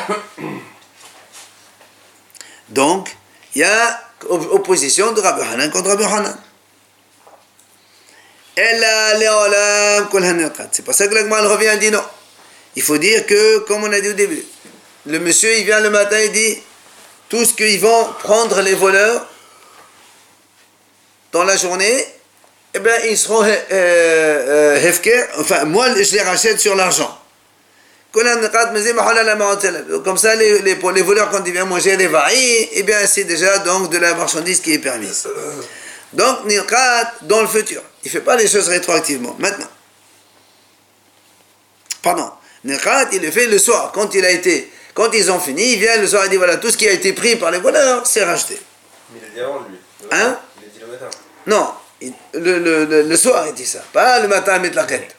Donc, 2.69 3.17
il 3.55 3.61
y 3.61 3.63
a 3.63 4.01
opposition 4.29 5.11
de 5.11 5.21
Rabbi 5.21 5.41
Hanan 5.41 5.71
contre 5.71 5.89
Rabbi 5.89 6.03
Hanan. 6.03 6.37
C'est 10.71 10.83
pour 10.83 10.93
ça 10.93 11.07
que 11.07 11.13
l'Agmal 11.13 11.45
revient 11.47 11.71
et 11.73 11.77
dit 11.77 11.91
non. 11.91 12.03
Il 12.75 12.81
faut 12.81 12.97
dire 12.97 13.25
que, 13.25 13.59
comme 13.59 13.83
on 13.83 13.91
a 13.91 13.99
dit 13.99 14.09
au 14.09 14.13
début, 14.13 14.43
le 15.05 15.19
monsieur 15.19 15.57
il 15.57 15.65
vient 15.65 15.79
le 15.79 15.89
matin 15.89 16.17
et 16.17 16.29
dit 16.29 16.57
tout 17.29 17.45
ce 17.45 17.53
qu'ils 17.53 17.79
vont 17.79 18.13
prendre 18.19 18.61
les 18.61 18.73
voleurs, 18.73 19.25
dans 21.31 21.43
la 21.43 21.55
journée, 21.55 22.05
eh 22.73 22.79
bien, 22.79 22.93
ils 23.09 23.17
seront 23.17 23.43
euh, 23.43 23.55
euh, 23.71 24.87
hefker, 24.87 25.27
enfin, 25.37 25.65
moi, 25.65 25.87
je 25.93 26.11
les 26.11 26.21
rachète 26.21 26.59
sur 26.59 26.75
l'argent. 26.75 27.17
Comme 28.11 28.23
ça, 30.17 30.35
les, 30.35 30.61
les, 30.61 30.75
les 30.75 31.01
voleurs, 31.01 31.29
quand 31.29 31.43
ils 31.45 31.53
viennent 31.53 31.67
manger 31.67 31.95
les 31.95 32.07
varilles, 32.07 32.69
eh 32.73 32.83
bien, 32.83 33.05
c'est 33.05 33.25
déjà 33.25 33.59
donc 33.59 33.91
de 33.91 33.97
la 33.97 34.15
marchandise 34.15 34.61
qui 34.61 34.73
est 34.73 34.79
permise. 34.79 35.27
Donc, 36.13 36.45
Nirkat, 36.45 37.13
dans 37.21 37.41
le 37.41 37.47
futur. 37.47 37.83
Il 38.03 38.07
ne 38.07 38.11
fait 38.11 38.21
pas 38.21 38.35
les 38.35 38.47
choses 38.47 38.67
rétroactivement. 38.67 39.35
Maintenant. 39.37 39.67
Pardon. 42.01 42.31
Nirkat, 42.63 43.09
il 43.11 43.21
le 43.21 43.31
fait 43.31 43.45
le 43.45 43.59
soir. 43.59 43.91
Quand 43.93 44.15
il 44.15 44.25
a 44.25 44.31
été, 44.31 44.71
quand 44.93 45.11
ils 45.13 45.31
ont 45.31 45.39
fini, 45.39 45.73
il 45.73 45.79
vient 45.79 45.97
le 45.97 46.07
soir 46.07 46.25
et 46.25 46.29
dit 46.29 46.37
voilà, 46.37 46.57
tout 46.57 46.71
ce 46.71 46.77
qui 46.77 46.87
a 46.87 46.91
été 46.91 47.13
pris 47.13 47.35
par 47.35 47.51
les 47.51 47.59
voleurs, 47.59 48.07
c'est 48.07 48.23
racheté. 48.23 48.59
Mais 49.13 49.19
il 49.21 49.27
a 49.27 49.29
dit 49.35 49.41
avant, 49.41 49.59
lui. 49.69 49.77
Hein? 50.11 50.39
Non, 51.45 51.71
le, 52.33 52.59
le, 52.59 53.03
le, 53.03 53.17
soir 53.17 53.45
il 53.47 53.53
dit 53.53 53.65
ça, 53.65 53.79
pas 53.91 54.19
le 54.19 54.27
matin 54.27 54.61
à 54.63 54.83
quête. 54.85 55.15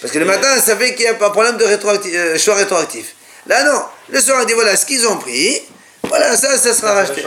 Parce 0.00 0.12
que 0.12 0.18
le 0.18 0.24
matin, 0.24 0.60
ça 0.60 0.76
fait 0.76 0.94
qu'il 0.94 1.04
n'y 1.04 1.10
a 1.10 1.14
pas 1.14 1.28
de 1.28 1.32
problème 1.32 1.56
de 1.56 1.64
rétroactif, 1.64 2.12
euh, 2.14 2.38
choix 2.38 2.54
rétroactif. 2.54 3.14
Là, 3.46 3.62
non, 3.64 3.82
le 4.08 4.20
soir 4.20 4.40
il 4.42 4.46
dit 4.46 4.54
voilà 4.54 4.76
ce 4.76 4.86
qu'ils 4.86 5.06
ont 5.06 5.18
pris, 5.18 5.62
voilà, 6.02 6.36
ça, 6.36 6.56
ça 6.58 6.74
sera 6.74 6.94
racheté. 6.94 7.24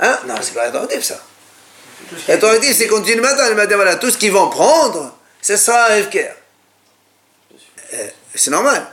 Hein? 0.00 0.18
Non, 0.26 0.34
c'est 0.42 0.54
pas 0.54 0.64
rétroactif 0.64 1.02
ça. 1.02 1.20
Rétroactif, 2.26 2.76
c'est 2.76 2.86
continuer 2.88 3.16
le 3.16 3.22
matin, 3.22 3.48
le 3.48 3.54
matin, 3.54 3.76
voilà, 3.76 3.96
tout 3.96 4.10
ce 4.10 4.18
qu'ils 4.18 4.32
vont 4.32 4.48
prendre, 4.48 5.16
ce 5.40 5.56
sera 5.56 5.86
FKR. 6.02 6.34
Euh, 7.94 8.08
c'est 8.34 8.50
normal. 8.50 8.86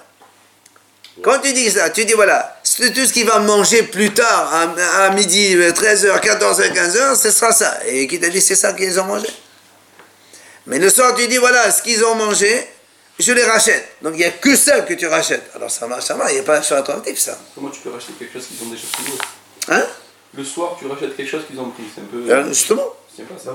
Quand 1.23 1.39
tu 1.39 1.51
dis 1.53 1.69
ça, 1.71 1.89
tu 1.89 2.05
dis 2.05 2.13
voilà, 2.13 2.59
tout 2.63 3.05
ce 3.05 3.13
qu'il 3.13 3.25
va 3.25 3.39
manger 3.39 3.83
plus 3.83 4.13
tard, 4.13 4.53
à, 4.53 5.09
midi, 5.11 5.55
13h, 5.55 6.19
14h, 6.19 6.73
15h, 6.73 7.15
ce 7.19 7.31
sera 7.31 7.51
ça. 7.51 7.79
Et 7.87 8.07
qui 8.07 8.19
t'a 8.19 8.29
dit 8.29 8.41
c'est 8.41 8.55
ça 8.55 8.73
qu'ils 8.73 8.99
ont 8.99 9.05
mangé? 9.05 9.27
Mais 10.67 10.79
le 10.79 10.89
soir, 10.89 11.15
tu 11.15 11.27
dis 11.27 11.37
voilà, 11.37 11.71
ce 11.71 11.81
qu'ils 11.81 12.03
ont 12.03 12.15
mangé, 12.15 12.67
je 13.19 13.31
les 13.31 13.43
rachète. 13.43 13.87
Donc 14.01 14.13
il 14.13 14.19
n'y 14.19 14.25
a 14.25 14.31
que 14.31 14.55
ça 14.55 14.81
que 14.81 14.93
tu 14.93 15.07
rachètes. 15.07 15.49
Alors 15.55 15.71
ça 15.71 15.87
marche, 15.87 16.05
ça 16.05 16.15
marche, 16.15 16.31
il 16.31 16.35
n'y 16.35 16.41
a 16.41 16.43
pas 16.43 16.57
un 16.59 16.61
choix 16.61 16.77
attractif 16.77 17.17
ça. 17.17 17.37
Comment 17.55 17.69
tu 17.69 17.79
peux 17.81 17.89
racheter 17.89 18.13
quelque 18.19 18.33
chose 18.33 18.47
qu'ils 18.47 18.67
ont 18.67 18.69
déjà 18.69 18.83
pris 18.91 19.13
Hein? 19.69 19.85
Le 20.35 20.43
soir, 20.43 20.75
tu 20.79 20.85
rachètes 20.87 21.15
quelque 21.15 21.29
chose 21.29 21.43
qu'ils 21.47 21.59
ont 21.59 21.69
pris. 21.71 21.83
C'est 21.93 22.01
un 22.01 22.05
peu. 22.05 22.31
Euh, 22.31 22.47
justement. 22.49 22.93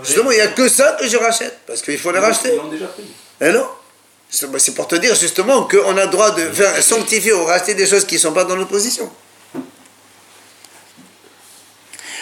Justement, 0.02 0.32
il 0.32 0.36
n'y 0.36 0.40
a 0.40 0.48
que 0.48 0.68
ça 0.68 0.96
que 0.98 1.06
je 1.06 1.16
rachète. 1.16 1.60
Parce 1.66 1.82
qu'il 1.82 1.98
faut 1.98 2.10
les 2.10 2.18
racheter. 2.18 2.54
Ils 2.54 2.56
l'ont 2.56 2.68
déjà 2.68 2.86
pris. 2.86 3.04
Eh 3.40 3.52
non 3.52 3.66
c'est 4.32 4.74
pour 4.74 4.88
te 4.88 4.96
dire 4.96 5.14
justement 5.14 5.64
qu'on 5.64 5.96
a 5.98 6.06
droit 6.06 6.30
de 6.30 6.50
faire 6.50 6.82
sanctifier 6.82 7.34
ou 7.34 7.44
racheter 7.44 7.74
des 7.74 7.86
choses 7.86 8.06
qui 8.06 8.14
ne 8.14 8.20
sont 8.20 8.32
pas 8.32 8.44
dans 8.44 8.56
notre 8.56 8.70
position. 8.70 9.12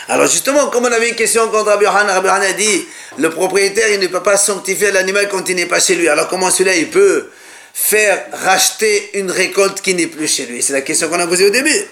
Alors 0.08 0.26
justement, 0.26 0.70
comme 0.70 0.86
on 0.86 0.92
avait 0.92 1.10
une 1.10 1.14
question 1.14 1.48
contre 1.50 1.70
Rabbi 1.70 1.84
Yohan, 1.84 2.06
Rabbi 2.06 2.28
a 2.28 2.52
dit, 2.52 2.84
le 3.16 3.30
propriétaire, 3.30 3.90
il 3.90 4.00
ne 4.00 4.08
peut 4.08 4.24
pas 4.24 4.36
sanctifier 4.36 4.90
l'animal 4.90 5.28
quand 5.28 5.48
il 5.48 5.54
n'est 5.54 5.66
pas 5.66 5.78
chez 5.78 5.94
lui. 5.94 6.08
Alors 6.08 6.26
comment 6.26 6.50
celui-là, 6.50 6.74
il 6.74 6.90
peut 6.90 7.30
faire 7.72 8.26
racheter 8.32 9.16
une 9.16 9.30
récolte 9.30 9.80
qui 9.80 9.94
n'est 9.94 10.08
plus 10.08 10.26
chez 10.26 10.46
lui? 10.46 10.64
C'est 10.64 10.72
la 10.72 10.80
question 10.80 11.08
qu'on 11.08 11.20
a 11.20 11.28
posée 11.28 11.46
au 11.46 11.50
début. 11.50 11.86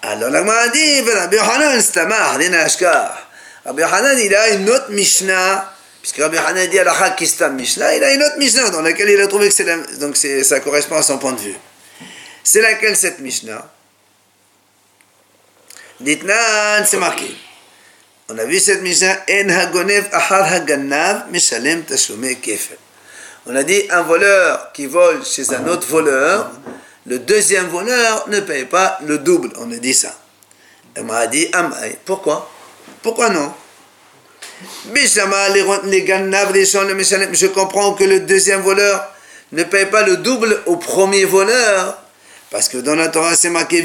Alors 0.00 0.30
la 0.30 0.40
a 0.40 0.68
dit, 0.68 1.02
Rabbi 1.02 1.36
Yohanan, 1.36 1.78
Rabbi 3.66 3.82
Yohanan, 3.82 4.18
il 4.18 4.34
a 4.34 4.48
une 4.48 4.70
autre 4.70 4.86
Mishnah 4.88 5.75
Puisque 6.06 6.22
Rabbi 6.22 6.38
Hanan 6.38 6.68
dit 6.68 6.78
à 6.78 6.84
la 6.84 7.10
Kistam 7.10 7.56
Mishnah, 7.56 7.96
il 7.96 8.04
a 8.04 8.14
une 8.14 8.22
autre 8.22 8.38
Mishnah 8.38 8.70
dans 8.70 8.80
laquelle 8.80 9.08
il 9.08 9.20
a 9.20 9.26
trouvé 9.26 9.48
que 9.48 9.54
c'est 9.54 9.98
donc 9.98 10.16
ça 10.16 10.60
correspond 10.60 10.94
à 10.94 11.02
son 11.02 11.18
point 11.18 11.32
de 11.32 11.40
vue. 11.40 11.56
C'est 12.44 12.60
laquelle 12.60 12.96
cette 12.96 13.18
Mishnah? 13.18 13.68
Ditnan, 15.98 16.84
c'est 16.86 16.98
marqué. 16.98 17.36
On 18.28 18.38
a 18.38 18.44
vu 18.44 18.60
cette 18.60 18.82
Mishnah, 18.82 19.24
En 19.28 19.48
hagonev 19.48 20.06
ahar 20.12 20.44
hagannav 20.44 21.24
mishalem 21.32 21.82
tashume 21.82 22.36
kefel. 22.36 22.78
On 23.46 23.56
a 23.56 23.64
dit 23.64 23.82
un 23.90 24.02
voleur 24.02 24.70
qui 24.74 24.86
vole 24.86 25.24
chez 25.24 25.52
un 25.54 25.66
autre 25.66 25.88
voleur, 25.88 26.52
le 27.06 27.18
deuxième 27.18 27.66
voleur 27.66 28.28
ne 28.28 28.38
paye 28.38 28.66
pas 28.66 29.00
le 29.04 29.18
double. 29.18 29.50
On 29.58 29.72
a 29.72 29.76
dit 29.78 29.94
ça. 29.94 30.16
Elle 30.94 31.02
m'a 31.02 31.26
dit, 31.26 31.50
pourquoi? 32.04 32.48
Pourquoi 33.02 33.30
non? 33.30 33.52
Je 37.34 37.46
comprends 37.46 37.94
que 37.94 38.04
le 38.04 38.20
deuxième 38.20 38.62
voleur 38.62 39.12
ne 39.52 39.62
paye 39.64 39.86
pas 39.86 40.02
le 40.02 40.16
double 40.18 40.60
au 40.66 40.76
premier 40.76 41.24
voleur. 41.24 41.98
Parce 42.50 42.68
que 42.68 42.78
dans 42.78 42.94
la 42.94 43.08
Torah, 43.08 43.34
c'est 43.36 43.50
marqué 43.50 43.82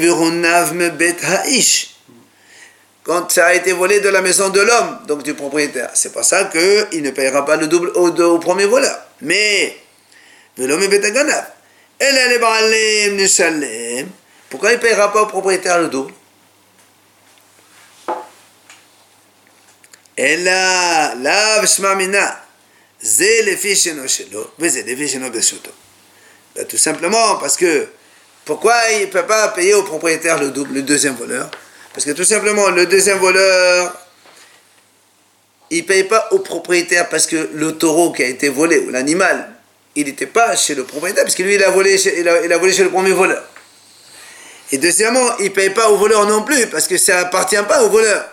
Quand 3.04 3.30
ça 3.30 3.46
a 3.46 3.54
été 3.54 3.72
volé 3.72 4.00
de 4.00 4.08
la 4.08 4.22
maison 4.22 4.48
de 4.50 4.60
l'homme, 4.60 4.98
donc 5.08 5.24
du 5.24 5.34
propriétaire. 5.34 5.90
C'est 5.94 6.12
pour 6.12 6.24
ça 6.24 6.44
qu'il 6.44 7.02
ne 7.02 7.10
payera 7.10 7.44
pas 7.44 7.56
le 7.56 7.66
double 7.66 7.90
au, 7.94 8.38
premier 8.38 8.66
voleur. 8.66 8.96
Mais, 9.20 9.76
l'homme 10.58 10.82
pourquoi 14.48 14.70
il 14.72 14.76
ne 14.76 14.80
payera 14.80 15.12
pas 15.12 15.22
au 15.22 15.26
propriétaire 15.26 15.80
le 15.80 15.88
double? 15.88 16.12
אלא 20.19 20.51
לאו 21.23 21.67
שמע 21.67 21.93
מינה. 21.93 22.31
זה 23.01 23.39
לפי 23.43 23.75
שינו 23.75 24.09
שלו, 24.09 24.47
וזה 24.59 24.81
לפי 24.85 25.07
שינו 25.07 25.31
ברשותו. 25.31 25.71
Tout 26.69 26.77
simplement 26.77 27.35
parce 27.35 27.55
que 27.55 27.87
pourquoi 28.43 28.73
il 28.93 29.01
ne 29.01 29.05
peut 29.05 29.27
pas 29.27 29.49
payer 29.49 29.75
au 29.75 29.83
propriétaire 29.83 30.39
le 30.39 30.49
double, 30.49 30.73
le 30.73 30.81
deuxième 30.81 31.15
voleur 31.15 31.51
Parce 31.97 32.05
que 32.05 32.11
tout 32.11 32.23
simplement, 32.23 32.69
le 32.69 32.85
deuxième 32.85 33.17
voleur, 33.17 33.91
il 35.71 35.79
ne 35.79 35.83
paye 35.83 36.03
pas 36.03 36.27
au 36.29 36.37
propriétaire 36.37 37.09
parce 37.09 37.25
que 37.25 37.49
le 37.53 37.75
taureau 37.75 38.11
qui 38.11 38.21
a 38.23 38.27
été 38.27 38.49
volé, 38.49 38.77
ou 38.77 38.91
l'animal, 38.91 39.49
il 39.95 40.05
n'était 40.05 40.27
pas 40.27 40.55
chez 40.55 40.75
le 40.75 40.83
propriétaire, 40.83 41.23
parce 41.23 41.33
que 41.33 41.41
lui, 41.41 41.55
il 41.55 41.63
a 41.63 41.71
volé 41.71 41.97
chez, 41.97 42.19
il 42.19 42.29
a, 42.29 42.45
il 42.45 42.53
a 42.53 42.57
volé 42.59 42.71
chez 42.71 42.83
le 42.83 42.91
premier 42.91 43.13
voleur. 43.13 43.43
Et 44.71 44.77
deuxièmement, 44.77 45.37
il 45.39 45.45
ne 45.45 45.49
paye 45.49 45.71
pas 45.71 45.89
au 45.89 45.97
voleur 45.97 46.27
non 46.27 46.43
plus, 46.43 46.67
parce 46.67 46.87
que 46.87 46.97
ça 46.97 47.19
appartient 47.19 47.63
pas 47.67 47.81
au 47.83 47.89
voleur. 47.89 48.25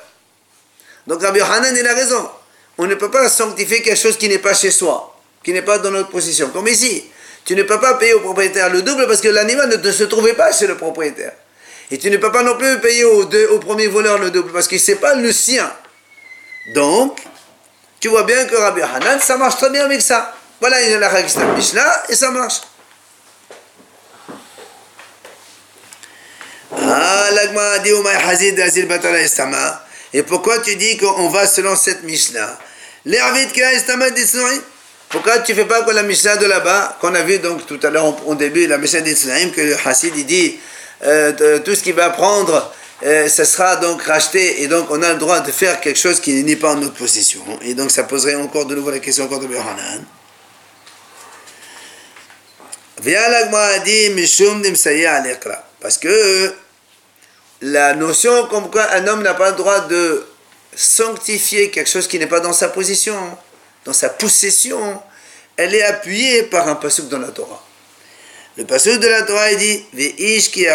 Donc 1.09 1.23
Rabbi 1.23 1.41
Hanan, 1.41 1.75
il 1.75 1.87
a 1.87 1.93
raison. 1.95 2.29
On 2.77 2.85
ne 2.85 2.93
peut 2.93 3.09
pas 3.09 3.27
sanctifier 3.27 3.81
quelque 3.81 3.97
chose 3.97 4.15
qui 4.15 4.29
n'est 4.29 4.37
pas 4.37 4.53
chez 4.53 4.69
soi, 4.69 5.19
qui 5.43 5.51
n'est 5.51 5.63
pas 5.63 5.79
dans 5.79 5.89
notre 5.89 6.09
possession. 6.09 6.49
Comme 6.51 6.67
ici, 6.67 7.03
tu 7.45 7.55
ne 7.55 7.63
peux 7.63 7.79
pas 7.79 7.95
payer 7.95 8.13
au 8.13 8.19
propriétaire 8.19 8.69
le 8.69 8.83
double 8.83 9.07
parce 9.07 9.19
que 9.19 9.27
l'animal 9.27 9.81
ne 9.81 9.91
se 9.91 10.03
trouvait 10.03 10.35
pas 10.35 10.53
chez 10.53 10.67
le 10.67 10.77
propriétaire. 10.77 11.33
Et 11.89 11.97
tu 11.97 12.11
ne 12.11 12.17
peux 12.17 12.31
pas 12.31 12.43
non 12.43 12.55
plus 12.55 12.79
payer 12.79 13.05
au, 13.05 13.23
au 13.23 13.59
premier 13.59 13.87
voleur 13.87 14.19
le 14.19 14.29
double 14.29 14.51
parce 14.51 14.67
que 14.67 14.77
ce 14.77 14.91
n'est 14.91 14.97
pas 14.97 15.15
le 15.15 15.31
sien. 15.31 15.73
Donc, 16.75 17.19
tu 17.99 18.07
vois 18.09 18.21
bien 18.23 18.45
que 18.45 18.55
Rabbi 18.55 18.81
Hanan, 18.83 19.19
ça 19.19 19.35
marche 19.35 19.57
très 19.57 19.71
bien 19.71 19.85
avec 19.85 20.01
ça. 20.01 20.35
Voilà, 20.61 20.79
il 20.83 20.91
y 20.91 20.93
a 20.93 20.99
la 20.99 21.11
Mishnah 21.55 22.03
et 22.09 22.15
ça 22.15 22.29
marche. 22.29 22.61
Ah, 26.71 27.29
l'agma 27.31 27.79
dit, 27.79 27.93
Azil 28.61 28.87
Batala. 28.87 29.88
Et 30.13 30.23
pourquoi 30.23 30.59
tu 30.59 30.75
dis 30.75 30.97
qu'on 30.97 31.29
va 31.29 31.47
selon 31.47 31.75
cette 31.75 32.03
Mishnah? 32.03 32.57
Pourquoi 35.09 35.39
tu 35.39 35.51
ne 35.51 35.57
fais 35.57 35.65
pas 35.65 35.83
comme 35.83 35.95
la 35.95 36.03
Mishnah 36.03 36.37
de 36.37 36.45
là-bas, 36.45 36.97
qu'on 37.01 37.15
a 37.15 37.21
vu 37.23 37.39
donc 37.39 37.65
tout 37.65 37.79
à 37.83 37.89
l'heure 37.89 38.27
au 38.27 38.35
début, 38.35 38.67
la 38.67 38.77
Mishnah 38.77 39.01
d'Israël, 39.01 39.51
que 39.51 39.61
le 39.61 39.75
Hassid 39.85 40.13
dit 40.25 40.59
euh, 41.03 41.59
tout 41.59 41.73
ce 41.73 41.81
qu'il 41.81 41.95
va 41.95 42.09
prendre, 42.09 42.71
euh, 43.03 43.27
ça 43.29 43.45
sera 43.45 43.77
donc 43.77 44.03
racheté, 44.03 44.61
et 44.61 44.67
donc 44.67 44.87
on 44.91 45.01
a 45.01 45.13
le 45.13 45.19
droit 45.19 45.39
de 45.39 45.51
faire 45.51 45.79
quelque 45.79 45.99
chose 45.99 46.19
qui 46.19 46.43
n'est 46.43 46.55
pas 46.55 46.73
en 46.73 46.75
notre 46.75 46.95
possession. 46.95 47.41
Et 47.61 47.73
donc 47.73 47.91
ça 47.91 48.03
poserait 48.03 48.35
encore 48.35 48.65
de 48.65 48.75
nouveau 48.75 48.91
la 48.91 48.99
question 48.99 49.25
encore 49.25 49.39
de 49.39 49.47
Yohanan. 49.47 50.03
Parce 55.81 55.97
que 55.97 56.53
la 57.61 57.93
notion 57.93 58.47
comme 58.47 58.69
quoi 58.69 58.89
un 58.93 59.07
homme 59.07 59.21
n'a 59.21 59.33
pas 59.33 59.51
le 59.51 59.55
droit 59.55 59.81
de 59.81 60.25
sanctifier 60.75 61.71
quelque 61.71 61.89
chose 61.89 62.07
qui 62.07 62.19
n'est 62.19 62.27
pas 62.27 62.39
dans 62.39 62.53
sa 62.53 62.69
position, 62.69 63.15
dans 63.85 63.93
sa 63.93 64.09
possession, 64.09 65.01
elle 65.57 65.75
est 65.75 65.83
appuyée 65.83 66.43
par 66.43 66.67
un 66.67 66.75
pasuk 66.75 67.09
dans 67.09 67.19
la 67.19 67.29
Torah. 67.29 67.61
Le 68.57 68.65
pasuk 68.65 68.99
de 68.99 69.07
la 69.07 69.23
Torah 69.23 69.53
dit 69.55 69.85
Ve'ish 69.93 70.51
ki 70.51 70.65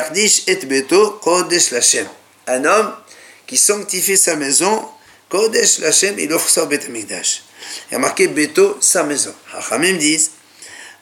et 0.46 0.66
beto 0.66 1.18
kodesh 1.22 1.70
lachem. 1.70 2.06
Un 2.46 2.64
homme 2.64 2.92
qui 3.46 3.56
sanctifie 3.56 4.16
sa 4.16 4.36
maison, 4.36 4.88
kodesh 5.28 5.78
lachem, 5.78 6.18
il 6.18 6.32
offre 6.32 6.48
ça 6.48 6.68
Il 6.70 7.94
a 7.94 7.98
marqué 7.98 8.28
beto, 8.28 8.76
sa 8.80 9.04
maison. 9.04 9.34
Hachamim 9.54 9.96
disent 9.96 10.30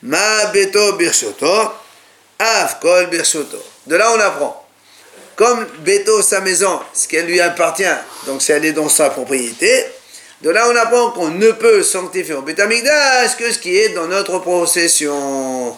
Ma 0.02 0.46
beto 0.46 0.92
birshoto, 0.94 1.72
av 2.38 2.80
kol. 2.80 3.10
De 3.10 3.96
là 3.96 4.12
on 4.12 4.20
apprend 4.20 4.61
comme 5.36 5.66
Beto, 5.80 6.22
sa 6.22 6.40
maison, 6.40 6.80
ce 6.92 7.08
qu'elle 7.08 7.26
lui 7.26 7.40
appartient, 7.40 7.84
donc 8.26 8.42
si 8.42 8.52
elle 8.52 8.64
est 8.64 8.72
dans 8.72 8.88
sa 8.88 9.10
propriété, 9.10 9.86
de 10.42 10.50
là 10.50 10.68
on 10.68 10.76
apprend 10.76 11.12
qu'on 11.12 11.28
ne 11.28 11.50
peut 11.52 11.82
sanctifier 11.82 12.34
au 12.34 12.42
Betamigdash 12.42 13.36
que 13.36 13.52
ce 13.52 13.58
qui 13.58 13.76
est 13.76 13.90
dans 13.90 14.06
notre 14.06 14.38
possession. 14.40 15.76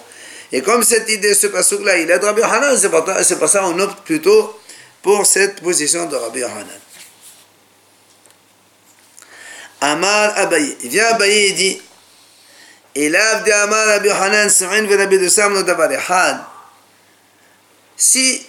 Et 0.52 0.62
comme 0.62 0.82
cette 0.82 1.08
idée, 1.10 1.34
ce 1.34 1.48
pasouk-là, 1.48 1.98
il 1.98 2.10
est 2.10 2.18
de 2.18 2.24
Rabbi 2.24 2.42
Hanan, 2.42 2.76
c'est 2.78 2.88
pour, 3.38 3.48
ça 3.48 3.60
qu'on 3.60 3.78
opte 3.80 4.04
plutôt 4.04 4.58
pour 5.02 5.26
cette 5.26 5.60
position 5.60 6.06
de 6.06 6.16
Rabbi 6.16 6.42
Hanan. 6.42 6.80
Amar 9.80 10.38
Abaye. 10.38 10.76
Il 10.82 10.90
vient 10.90 11.06
Abaye 11.08 11.46
et 11.46 11.52
dit, 11.52 11.82
Amar 13.52 13.86
Rabbi 13.86 14.10
Hanan, 14.10 14.48
Si 17.96 18.46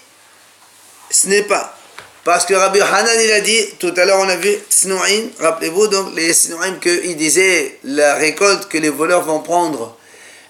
ce 1.16 1.28
n'est 1.30 1.44
pas. 1.44 1.78
Parce 2.24 2.46
que 2.46 2.54
Rabbi 2.54 2.82
Hanan, 2.82 3.18
il 3.24 3.32
a 3.32 3.42
dit, 3.42 3.66
tout 3.80 3.94
à 3.96 4.06
l'heure 4.06 4.20
on 4.20 4.28
a 4.28 4.36
vu 4.36 4.52
Tsnou'in, 4.70 5.30
rappelez-vous 5.40 5.88
donc 5.88 6.16
les 6.16 6.34
Tsnou'in 6.34 6.74
qu'il 6.82 7.16
disait, 7.16 7.78
la 7.84 8.16
récolte 8.16 8.68
que 8.68 8.78
les 8.78 8.90
voleurs 8.90 9.24
vont 9.24 9.40
prendre, 9.40 9.96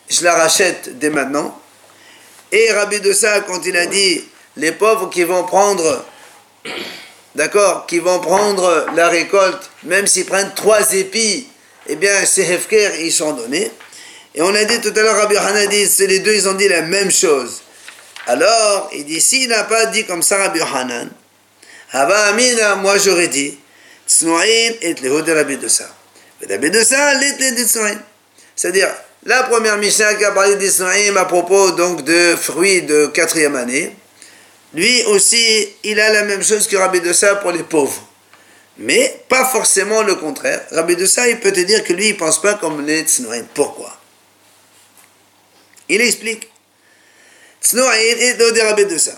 je 0.09 0.23
la 0.23 0.35
rachète 0.35 0.97
dès 0.97 1.09
maintenant. 1.09 1.59
Et 2.51 2.71
Rabbi 2.71 3.01
de 3.01 3.13
quand 3.45 3.65
il 3.65 3.75
a 3.75 3.85
dit, 3.85 4.23
les 4.55 4.71
pauvres 4.71 5.09
qui 5.09 5.23
vont 5.23 5.43
prendre, 5.43 6.05
d'accord, 7.35 7.85
qui 7.85 7.99
vont 7.99 8.19
prendre 8.19 8.87
la 8.95 9.09
récolte, 9.09 9.69
même 9.83 10.07
s'ils 10.07 10.25
prennent 10.25 10.53
trois 10.55 10.93
épis, 10.93 11.47
eh 11.87 11.95
bien, 11.97 12.25
ces 12.25 12.49
hefker, 12.49 12.91
ils 13.01 13.11
sont 13.11 13.33
donnés. 13.33 13.69
Et 14.33 14.41
on 14.41 14.55
a 14.55 14.63
dit 14.63 14.79
tout 14.79 14.93
à 14.95 15.01
l'heure, 15.01 15.17
Rabbi 15.17 15.35
Hanan 15.35 15.67
dit, 15.67 15.87
les 16.07 16.19
deux, 16.19 16.33
ils 16.33 16.47
ont 16.47 16.53
dit 16.53 16.69
la 16.69 16.83
même 16.83 17.11
chose. 17.11 17.64
Alors, 18.27 18.89
il 18.93 19.05
dit, 19.05 19.21
s'il 19.21 19.49
n'a 19.49 19.63
pas 19.63 19.85
dit 19.87 20.05
comme 20.05 20.23
ça 20.23 20.37
Rabbi 20.37 20.59
Hanan, 20.59 21.09
Amina, 21.91 22.75
moi 22.75 22.97
j'aurais 22.97 23.27
dit, 23.27 23.57
Tsnoïn 24.07 24.73
et 24.81 24.95
le 25.01 25.21
de 25.21 25.31
Rabbi 25.31 25.57
ça. 25.69 25.89
Rabbi 26.47 26.71
de 26.71 26.83
ça, 26.83 27.13
C'est-à-dire, 28.55 28.89
la 29.25 29.43
première 29.43 29.77
Mishnah 29.77 30.15
qui 30.15 30.25
a 30.25 30.31
parlé 30.31 30.55
d'Israël 30.55 31.17
à 31.17 31.25
propos 31.25 31.71
donc 31.71 32.03
de 32.03 32.35
fruits 32.35 32.83
de 32.83 33.07
quatrième 33.07 33.55
année, 33.55 33.95
lui 34.73 35.03
aussi, 35.05 35.69
il 35.83 35.99
a 35.99 36.11
la 36.11 36.23
même 36.23 36.43
chose 36.43 36.67
que 36.67 36.75
Rabbi 36.75 37.01
ça 37.13 37.35
pour 37.35 37.51
les 37.51 37.63
pauvres. 37.63 38.07
Mais 38.77 39.23
pas 39.29 39.45
forcément 39.45 40.01
le 40.01 40.15
contraire. 40.15 40.61
Rabbi 40.71 41.07
ça, 41.07 41.29
il 41.29 41.39
peut 41.39 41.53
te 41.53 41.61
dire 41.61 41.83
que 41.83 41.93
lui, 41.93 42.09
il 42.09 42.17
pense 42.17 42.41
pas 42.41 42.55
comme 42.55 42.85
les 42.85 43.03
Tsnoïn. 43.03 43.45
Pourquoi? 43.53 43.95
Il 45.87 46.01
explique 46.01 46.49
au 47.73 48.83
de 48.83 48.97
ça. 48.97 49.11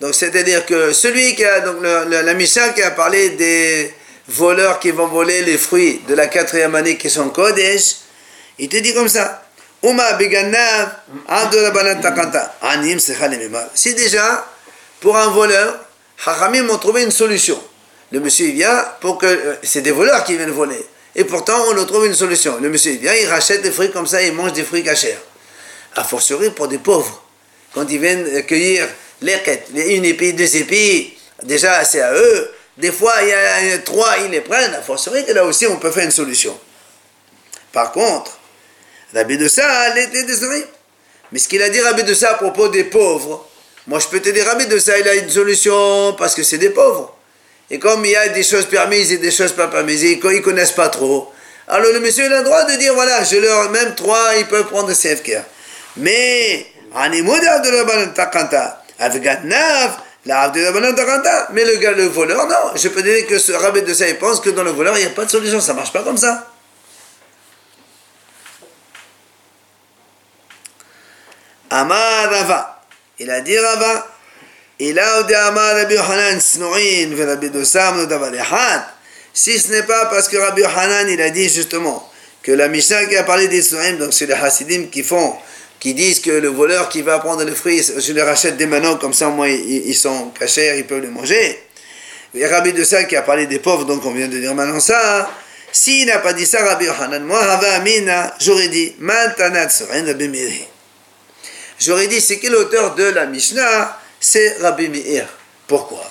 Donc 0.00 0.14
c'est-à-dire 0.14 0.66
que 0.66 0.92
celui 0.92 1.34
qui 1.34 1.44
a, 1.44 1.60
donc 1.60 1.76
la 1.82 2.34
Misha 2.34 2.70
qui 2.70 2.82
a 2.82 2.90
parlé 2.90 3.30
des 3.30 3.94
voleurs 4.28 4.78
qui 4.80 4.90
vont 4.90 5.06
voler 5.06 5.42
les 5.42 5.58
fruits 5.58 6.00
de 6.08 6.14
la 6.14 6.26
quatrième 6.26 6.74
année 6.74 6.96
qui 6.96 7.10
sont 7.10 7.28
Kodesh, 7.30 7.96
il 8.58 8.68
te 8.68 8.76
dit 8.76 8.94
comme 8.94 9.08
ça. 9.08 9.42
Si 13.74 13.94
déjà, 13.94 14.46
pour 15.00 15.16
un 15.16 15.28
voleur, 15.28 15.80
Haramim 16.24 16.70
ont 16.70 16.78
trouvé 16.78 17.02
une 17.02 17.10
solution. 17.10 17.60
Le 18.12 18.20
monsieur 18.20 18.46
il 18.46 18.54
vient 18.54 18.84
pour 19.00 19.18
que. 19.18 19.26
Euh, 19.26 19.54
c'est 19.62 19.80
des 19.80 19.90
voleurs 19.90 20.22
qui 20.24 20.36
viennent 20.36 20.50
voler. 20.50 20.86
Et 21.16 21.24
pourtant, 21.24 21.58
on 21.68 21.72
leur 21.72 21.86
trouve 21.86 22.06
une 22.06 22.14
solution. 22.14 22.58
Le 22.60 22.68
monsieur 22.68 22.92
il 22.92 22.98
vient, 22.98 23.14
il 23.14 23.26
rachète 23.26 23.62
des 23.62 23.70
fruits 23.70 23.90
comme 23.90 24.06
ça, 24.06 24.22
il 24.22 24.32
mange 24.34 24.52
des 24.52 24.62
fruits 24.62 24.84
cachers. 24.84 25.18
A 25.96 26.04
fortiori 26.04 26.50
pour 26.50 26.68
des 26.68 26.78
pauvres 26.78 27.21
quand 27.74 27.86
ils 27.90 27.98
viennent 27.98 28.44
cueillir 28.44 28.88
les 29.20 29.38
quêtes, 29.40 29.68
une 29.74 30.04
épée, 30.04 30.32
deux 30.32 30.56
épées, 30.56 31.16
déjà 31.42 31.84
c'est 31.84 32.00
à 32.00 32.12
eux. 32.14 32.50
Des 32.78 32.90
fois, 32.90 33.12
il 33.22 33.28
y 33.28 33.32
a 33.32 33.78
trois, 33.78 34.16
ils 34.24 34.30
les 34.30 34.40
prennent. 34.40 34.74
À 34.74 34.80
fortiori 34.80 35.24
que 35.26 35.32
là 35.32 35.44
aussi, 35.44 35.66
on 35.66 35.76
peut 35.76 35.90
faire 35.90 36.04
une 36.04 36.10
solution. 36.10 36.58
Par 37.72 37.92
contre, 37.92 38.38
Rabbi 39.14 39.36
de 39.36 39.48
ça, 39.48 39.96
était 39.98 40.24
désolé. 40.24 40.64
Mais 41.32 41.38
ce 41.38 41.48
qu'il 41.48 41.62
a 41.62 41.68
dit 41.68 41.80
Rabbi 41.80 42.02
de 42.02 42.14
ça 42.14 42.32
à 42.32 42.34
propos 42.34 42.68
des 42.68 42.84
pauvres, 42.84 43.46
moi 43.86 43.98
je 43.98 44.06
peux 44.08 44.20
te 44.20 44.28
dire 44.28 44.46
Rabbi 44.46 44.66
de 44.66 44.78
ça, 44.78 44.98
il 44.98 45.08
a 45.08 45.14
une 45.14 45.30
solution 45.30 46.14
parce 46.18 46.34
que 46.34 46.42
c'est 46.42 46.58
des 46.58 46.70
pauvres. 46.70 47.16
Et 47.70 47.78
comme 47.78 48.04
il 48.04 48.10
y 48.10 48.16
a 48.16 48.28
des 48.28 48.42
choses 48.42 48.66
permises 48.66 49.12
et 49.12 49.18
des 49.18 49.30
choses 49.30 49.52
pas 49.52 49.68
permises, 49.68 50.02
ils 50.02 50.18
ne 50.18 50.38
connaissent 50.40 50.72
pas 50.72 50.88
trop. 50.88 51.32
Alors 51.68 51.90
le 51.92 52.00
monsieur 52.00 52.26
il 52.26 52.32
a 52.32 52.38
le 52.38 52.44
droit 52.44 52.64
de 52.64 52.76
dire 52.76 52.92
voilà, 52.94 53.24
je 53.24 53.36
leur 53.36 53.70
même 53.70 53.94
trois, 53.94 54.36
ils 54.36 54.46
peuvent 54.46 54.66
prendre 54.66 54.92
CFK. 54.92 55.38
Mais 55.96 56.66
mais 61.52 61.64
le 61.64 61.76
gars, 61.76 61.92
le 61.92 62.04
voleur, 62.06 62.46
non. 62.46 62.76
Je 62.76 62.88
peux 62.88 63.02
dire 63.02 63.26
que 63.26 63.38
ce 63.38 63.52
rabbin 63.52 63.82
de 63.82 63.92
ça, 63.94 64.08
il 64.08 64.18
pense 64.18 64.40
que 64.40 64.50
dans 64.50 64.62
le 64.62 64.70
voleur, 64.70 64.96
il 64.96 65.00
n'y 65.00 65.06
a 65.06 65.10
pas 65.10 65.24
de 65.24 65.30
solution. 65.30 65.60
Ça 65.60 65.74
marche 65.74 65.92
pas 65.92 66.02
comme 66.02 66.16
ça. 66.16 66.48
Amar 71.70 72.30
Rava. 72.30 72.82
Il 73.18 73.30
a 73.30 73.40
dit 73.40 73.58
Rava. 73.58 74.06
Il 74.78 74.98
a 74.98 75.22
dit 75.22 75.34
Amar 75.34 75.74
Rabbi 75.74 75.96
Hanan 75.96 76.40
Snoin, 76.40 77.16
Rabbi 77.16 77.50
Dosam, 77.50 78.06
Si 79.32 79.58
ce 79.58 79.70
n'est 79.70 79.82
pas 79.84 80.06
parce 80.06 80.28
que 80.28 80.36
Rabbi 80.36 80.62
Hanan, 80.64 81.08
il 81.08 81.20
a 81.22 81.30
dit 81.30 81.48
justement 81.48 82.08
que 82.42 82.52
la 82.52 82.68
Mishnah 82.68 83.06
qui 83.06 83.16
a 83.16 83.22
parlé 83.22 83.48
des 83.48 83.62
Snoim, 83.62 83.92
donc 83.92 84.12
c'est 84.12 84.26
les 84.26 84.34
Hasidim 84.34 84.88
qui 84.90 85.02
font 85.02 85.34
qui 85.82 85.94
disent 85.94 86.20
que 86.20 86.30
le 86.30 86.46
voleur 86.46 86.88
qui 86.88 87.02
va 87.02 87.18
prendre 87.18 87.42
les 87.42 87.56
fruits, 87.56 87.82
je 87.82 88.12
les 88.12 88.22
rachète 88.22 88.56
dès 88.56 88.66
maintenant, 88.66 88.96
comme 88.98 89.12
ça, 89.12 89.26
moi, 89.30 89.48
ils, 89.48 89.96
sont 89.96 90.30
cachés, 90.30 90.78
ils 90.78 90.86
peuvent 90.86 91.02
les 91.02 91.08
manger. 91.08 91.60
Et 92.36 92.46
Rabbi 92.46 92.72
de 92.72 92.84
ça 92.84 93.02
qui 93.02 93.16
a 93.16 93.22
parlé 93.22 93.48
des 93.48 93.58
pauvres, 93.58 93.84
donc 93.84 94.06
on 94.06 94.12
vient 94.12 94.28
de 94.28 94.38
dire 94.38 94.54
maintenant 94.54 94.78
ça. 94.78 95.28
S'il 95.72 96.06
n'a 96.06 96.18
pas 96.18 96.34
dit 96.34 96.46
ça, 96.46 96.64
Rabbi 96.64 96.84
Yohanan, 96.84 97.24
moi, 97.24 97.40
Amina, 97.40 98.32
j'aurais 98.38 98.68
dit, 98.68 98.94
J'aurais 101.80 102.06
dit, 102.06 102.20
c'est 102.20 102.38
qui 102.38 102.46
l'auteur 102.46 102.94
de 102.94 103.02
la 103.02 103.26
Mishnah? 103.26 103.98
C'est 104.20 104.58
Rabbi 104.60 104.88
Meir. 104.88 105.26
Pourquoi? 105.66 106.08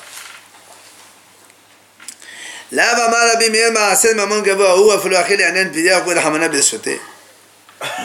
Là, 2.74 2.94
Rabbi 2.94 3.50
Meir, 3.50 3.72
Maman. 3.72 4.44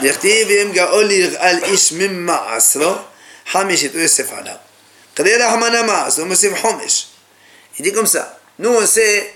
דכתיב 0.02 0.48
אם 0.50 0.72
גאול 0.72 1.10
על 1.38 1.64
איש 1.64 1.92
ממעשרו, 1.92 2.94
חמישית 3.52 3.94
הוא 3.94 4.02
יוסף 4.02 4.32
עליו. 4.32 4.54
כדי 5.16 5.36
רחמנה 5.36 5.82
מעש, 5.82 6.18
הוא 6.18 6.26
מוסיף 6.26 6.52
חומש. 6.60 7.06
Il 7.78 7.84
dit 7.84 7.92
comme 7.92 8.06
ça. 8.06 8.38
Nous, 8.58 8.70
on 8.70 8.86
sait 8.86 9.34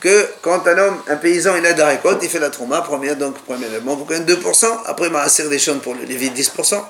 que 0.00 0.28
quand 0.42 0.66
un 0.66 0.78
homme, 0.78 1.02
un 1.08 1.16
paysan, 1.16 1.56
il 1.56 1.66
a 1.66 1.72
de 1.72 1.78
la 1.78 1.88
récolte, 1.88 2.20
il 2.22 2.28
fait 2.28 2.38
la 2.38 2.50
trauma, 2.50 2.80
première, 2.82 3.16
donc, 3.16 3.36
premièrement, 3.44 3.96
pour 3.96 4.08
2%, 4.08 4.66
après, 4.86 5.10
Maaser 5.10 5.48
des 5.48 5.58
champs 5.58 5.78
pour 5.78 5.94
le 5.94 6.04
Lévi, 6.04 6.30
10%, 6.30 6.82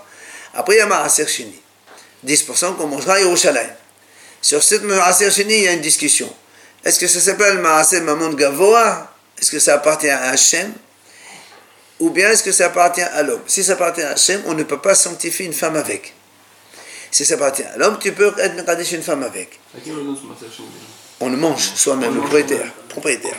après, 0.54 0.76
il 0.76 0.78
y 0.78 0.80
a 0.80 0.86
Maaser 0.86 1.26
Shini, 1.26 1.60
10% 2.24 2.76
qu'on 2.76 2.86
mangera 2.86 3.14
à 3.14 3.20
Yerushalayim. 3.20 3.70
Sur 4.40 4.62
cette 4.62 4.82
Maaser 4.82 5.30
Shini, 5.30 5.54
il 5.54 5.64
y 5.64 5.68
a 5.68 5.72
une 5.72 5.80
discussion. 5.80 6.32
Est-ce 6.84 7.00
que 7.00 7.08
ça 7.08 7.20
s'appelle 7.20 7.58
Maaser 7.58 8.00
Mamon 8.00 8.32
Gavoa 8.34 9.12
Est-ce 9.40 9.50
que 9.50 9.58
ça 9.58 9.74
appartient 9.74 10.08
à 10.08 10.30
Hachem 10.30 10.72
Ou 12.01 12.09
bien 12.09 12.31
est-ce 12.31 12.43
que 12.43 12.51
ça 12.51 12.65
appartient 12.65 13.01
à 13.01 13.21
l'homme? 13.21 13.41
Si 13.45 13.63
ça 13.63 13.73
appartient 13.73 14.01
à 14.01 14.11
Hachem, 14.11 14.41
on 14.47 14.55
ne 14.55 14.63
peut 14.63 14.79
pas 14.79 14.95
sanctifier 14.95 15.45
une 15.45 15.53
femme 15.53 15.75
avec. 15.75 16.15
Si 17.11 17.23
ça 17.23 17.35
appartient 17.35 17.63
à 17.63 17.77
l'homme, 17.77 17.97
tu 17.99 18.11
peux 18.11 18.33
être 18.39 18.55
Mekadesh 18.55 18.93
une 18.93 19.03
femme 19.03 19.21
avec. 19.21 19.59
On 21.19 21.29
le 21.29 21.37
mange 21.37 21.61
soi-même, 21.75 22.15
le 22.15 22.21
propriétaire. 22.21 22.65
propriétaire. 22.89 23.35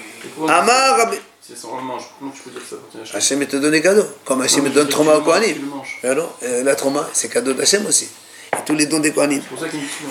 Amar 0.49 0.97
Rabbi. 0.97 1.17
on 1.65 1.77
le 1.77 1.83
mange, 1.83 2.05
comment 2.19 2.31
tu 2.31 2.43
peux 2.43 2.51
dire 2.51 2.61
que 2.63 2.69
ça 2.69 2.77
appartient 2.77 2.99
à 2.99 3.17
Hachem 3.17 3.39
Hachem 3.41 3.49
te 3.49 3.57
donne 3.57 3.73
des 3.73 3.83
cadeaux. 3.83 4.07
Comme 4.25 4.43
Hachem 4.43 4.69
donne 4.69 4.89
trauma 4.89 5.17
au 5.17 5.23
Kohanim. 5.23 5.57
Alors, 6.05 6.39
euh, 6.45 6.63
la 6.63 6.77
trauma, 6.77 7.11
c'est 7.13 7.29
cadeau 7.29 7.55
d'Hachem 7.55 7.85
aussi. 7.87 8.09
Et 8.53 8.65
tous 8.65 8.77
les 8.77 8.87
dons 8.87 9.01
des 9.01 9.11
Kohanim. 9.11 9.43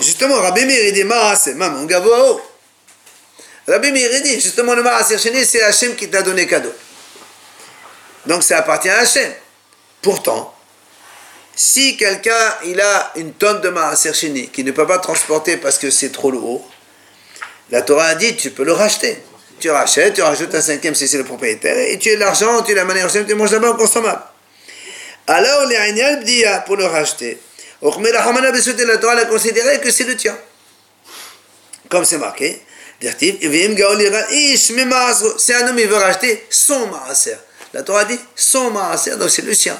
Justement, 0.02 0.34
Rabbi 0.34 0.66
Meir, 0.66 0.88
il 0.88 0.92
dit 0.92 1.04
Maaseh, 1.04 1.54
maman, 1.54 1.84
gavo. 1.84 2.38
Rabbi 3.66 3.92
Meir, 3.92 4.10
il 4.12 4.22
dit, 4.24 4.40
justement, 4.40 4.74
le 4.74 4.82
Maaseh 4.82 5.16
c'est 5.46 5.62
Hachem 5.62 5.96
qui 5.96 6.10
t'a 6.10 6.20
donné 6.20 6.46
cadeau. 6.46 6.72
Donc 8.26 8.42
ça 8.42 8.58
appartient 8.58 8.88
à 8.88 8.98
Hachem. 8.98 9.32
Pourtant, 10.00 10.54
si 11.54 11.96
quelqu'un 11.96 12.54
il 12.64 12.80
a 12.80 13.12
une 13.16 13.32
tonne 13.34 13.60
de 13.60 13.68
maaser 13.68 14.12
qui 14.12 14.48
qu'il 14.48 14.64
ne 14.64 14.72
peut 14.72 14.86
pas 14.86 14.98
transporter 14.98 15.56
parce 15.56 15.78
que 15.78 15.90
c'est 15.90 16.10
trop 16.10 16.30
lourd, 16.30 16.68
la 17.70 17.82
Torah 17.82 18.06
a 18.06 18.14
dit 18.14 18.36
tu 18.36 18.50
peux 18.50 18.64
le 18.64 18.72
racheter. 18.72 19.22
Tu 19.60 19.70
rachètes, 19.70 20.14
tu 20.14 20.22
rajoutes 20.22 20.52
un 20.56 20.60
cinquième 20.60 20.96
si 20.96 21.06
c'est 21.06 21.18
le 21.18 21.24
propriétaire, 21.24 21.78
et 21.78 21.96
tu 21.96 22.10
as 22.10 22.16
l'argent, 22.16 22.62
tu 22.62 22.74
la 22.74 22.84
manière 22.84 23.06
tu 23.12 23.34
manges 23.36 23.52
là-bas 23.52 23.74
consommable. 23.74 24.22
Alors, 25.28 25.66
les 25.66 26.24
dit 26.24 26.42
pour 26.66 26.76
le 26.76 26.86
racheter. 26.86 27.38
La 27.80 28.98
Torah 28.98 29.14
a 29.14 29.24
considéré 29.26 29.80
que 29.80 29.92
c'est 29.92 30.02
le 30.02 30.16
tien. 30.16 30.36
Comme 31.88 32.04
c'est 32.04 32.18
marqué, 32.18 32.60
c'est 33.00 33.38
un 35.54 35.68
homme, 35.68 35.78
il 35.78 35.86
veut 35.86 35.96
racheter 35.96 36.44
son 36.50 36.88
maaser. 36.88 37.36
La 37.74 37.82
Torah 37.82 38.04
dit 38.04 38.18
son 38.36 38.70
maaser, 38.70 39.16
donc 39.16 39.30
c'est 39.30 39.42
le 39.42 39.54
sien. 39.54 39.78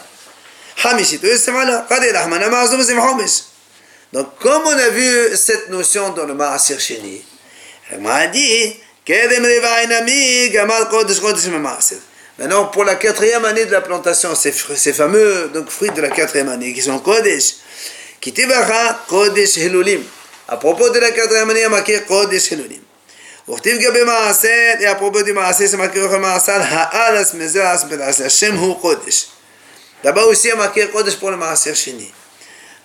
Donc, 4.13 4.39
comme 4.39 4.63
on 4.65 4.71
a 4.71 4.89
vu 4.89 5.37
cette 5.37 5.69
notion 5.69 6.11
dans 6.11 6.25
le 6.25 6.35
maaser 6.35 6.79
chéni, 6.79 7.23
elle 7.91 8.01
m'a 8.01 8.27
dit 8.27 8.77
Maintenant, 12.39 12.67
pour 12.67 12.85
la 12.85 12.95
quatrième 12.95 13.45
année 13.45 13.67
de 13.67 13.73
la 13.73 13.81
plantation, 13.81 14.35
ces, 14.35 14.53
fameux 14.93 15.51
donc, 15.53 15.69
fruits 15.69 15.91
de 15.91 16.01
la 16.01 16.09
quatrième 16.09 16.49
année 16.49 16.73
qui 16.73 16.83
sont 16.83 16.99
Kodesh, 17.01 17.57
qui 18.21 18.33
Kodesh 19.09 19.59
Helulim. 19.59 20.03
À 20.49 20.57
propos 20.57 20.89
de 20.91 20.99
la 20.99 21.11
quatrième 21.11 21.51
année, 21.51 21.61
il 21.61 21.65
y 21.65 21.67
a 21.67 21.69
marqué 21.69 22.01
Kodesh 22.03 22.53
Helulim. 22.53 22.81
וכתיב 23.50 23.78
גבי 23.82 24.04
מעשר, 24.04 24.74
et 24.80 24.86
à 24.86 24.96
propos 24.96 25.24
du 25.24 25.34
מעשר, 25.34 25.66
c'est 25.68 25.78
marqué 25.78 26.00
בכל 26.00 26.20
מעשר, 26.20 26.60
הארץ 26.60 27.34
מזרע 27.34 27.76
בלעשה, 27.90 28.26
השם 28.26 28.56
הוא 28.56 28.82
קודש. 28.82 29.26
D'abord 30.04 30.28
aussi, 30.28 30.48
il 30.48 30.50
y 30.50 30.54
a 30.54 30.56
marqué 30.56 30.92
קודש 30.92 31.16
pour 31.16 31.32
le 31.32 31.38
מעשר 31.38 31.74
שני. 31.74 32.10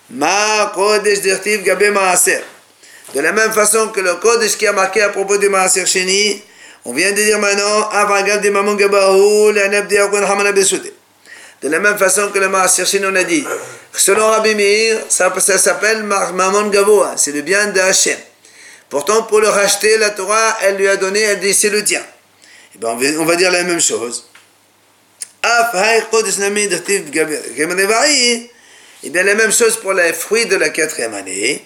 מה 0.09 0.67
קודש 0.73 1.17
דכתיב 1.17 1.63
גבי 1.63 1.89
מעשר? 1.89 2.39
De 3.13 3.19
la 3.19 3.31
même 3.31 3.51
façon 3.51 3.89
que 3.89 3.99
le 3.99 4.15
Kodesh 4.15 4.57
qui 4.57 4.65
a 4.65 4.71
marqué 4.71 5.01
à 5.01 5.09
propos 5.09 5.37
du 5.37 5.47
Maaser 5.47 5.85
Sheni, 5.85 6.41
on 6.83 6.93
vient 6.93 7.11
de 7.11 7.21
dire 7.21 7.37
maintenant, 7.37 7.89
Avagab 7.89 8.41
de 8.41 8.49
Mamon 8.49 8.73
Gabahu, 8.73 9.51
l'Anab 9.53 9.87
de 9.87 9.95
Yakon 9.95 10.23
Hamana 10.23 10.51
Besouté. 10.51 10.91
De 11.61 11.69
la 11.69 11.79
même 11.79 11.97
façon 11.97 12.29
que 12.29 12.39
le 12.39 12.49
Maaser 12.49 12.85
Sheni, 12.85 13.05
on 13.05 13.15
a 13.15 13.23
dit, 13.23 13.45
selon 13.91 14.27
Rabbi 14.29 14.55
Meir, 14.55 14.99
ça, 15.09 15.31
ça 15.39 15.57
s'appelle 15.59 16.01
Mamon 16.03 16.69
Gaboa, 16.69 17.13
c'est 17.15 17.31
le 17.33 17.41
bien 17.41 17.67
de 17.67 17.79
Hachem. 17.79 18.17
Pourtant, 18.90 19.22
pour 19.24 19.40
le 19.40 19.48
racheter, 19.48 19.98
la 19.98 20.10
Torah, 20.10 20.56
elle 20.62 20.76
lui 20.76 20.88
a 20.88 20.96
donné, 20.96 21.20
elle 21.20 21.40
dit 21.40 21.52
c'est 21.52 21.68
le 21.70 21.84
tien. 21.84 22.00
Et 22.00 22.04
eh 22.76 22.78
ben, 22.78 22.96
on 23.18 23.24
va 23.24 23.36
dire 23.36 23.50
la 23.50 23.64
même 23.64 23.80
chose. 23.80 24.28
Et 25.44 25.48
eh 29.04 29.10
bien, 29.10 29.22
la 29.22 29.34
même 29.34 29.52
chose 29.52 29.76
pour 29.76 29.92
les 29.92 30.12
fruits 30.12 30.46
de 30.46 30.56
la 30.56 30.70
quatrième 30.70 31.14
année. 31.14 31.64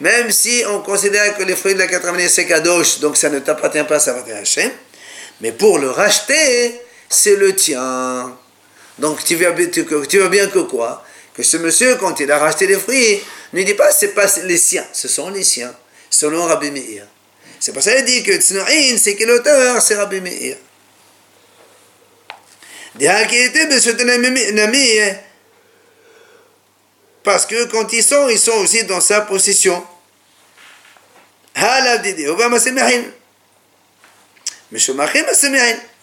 Même 0.00 0.30
si 0.30 0.64
on 0.68 0.80
considère 0.80 1.36
que 1.36 1.42
les 1.42 1.56
fruits 1.56 1.74
de 1.74 1.78
la 1.78 1.86
quatrième 1.86 2.16
année 2.16 2.28
c'est 2.28 2.44
kadosh, 2.46 3.00
donc 3.00 3.16
ça 3.16 3.30
ne 3.30 3.38
t'appartient 3.38 3.82
pas, 3.84 3.98
ça 3.98 4.10
appartient 4.10 4.32
à 4.32 4.38
Hachem. 4.38 4.70
Mais 5.40 5.52
pour 5.52 5.78
le 5.78 5.90
racheter, 5.90 6.78
c'est 7.08 7.36
le 7.36 7.54
tien. 7.54 8.36
Donc 8.98 9.24
tu 9.24 9.36
vois, 9.36 9.54
tu 10.08 10.18
vois 10.18 10.28
bien 10.28 10.48
que 10.48 10.58
quoi? 10.60 11.05
Que 11.36 11.42
ce 11.42 11.58
monsieur, 11.58 11.96
quand 11.96 12.18
il 12.18 12.32
a 12.32 12.38
racheté 12.38 12.66
les 12.66 12.78
fruits, 12.78 13.22
ne 13.52 13.62
dit 13.62 13.74
pas 13.74 13.92
c'est 13.92 14.14
pas 14.14 14.26
les 14.44 14.56
siens, 14.56 14.86
ce 14.92 15.06
sont 15.06 15.28
les 15.28 15.44
siens, 15.44 15.74
selon 16.08 16.44
Rabbi 16.46 16.70
Meir. 16.70 17.06
C'est 17.60 17.72
pour 17.72 17.82
ça 17.82 17.94
qu'il 17.94 18.04
dit 18.06 18.22
que 18.22 18.32
Tznoïn, 18.32 18.96
c'est 18.96 19.16
que 19.16 19.24
l'auteur, 19.24 19.82
c'est 19.82 19.96
Rabbi 19.96 20.20
Meir. 20.22 20.56
Parce 27.22 27.44
que 27.44 27.64
quand 27.66 27.92
ils 27.92 28.02
sont, 28.02 28.28
ils 28.30 28.38
sont 28.38 28.52
aussi 28.52 28.84
dans 28.84 29.00
sa 29.02 29.20
possession. 29.20 29.84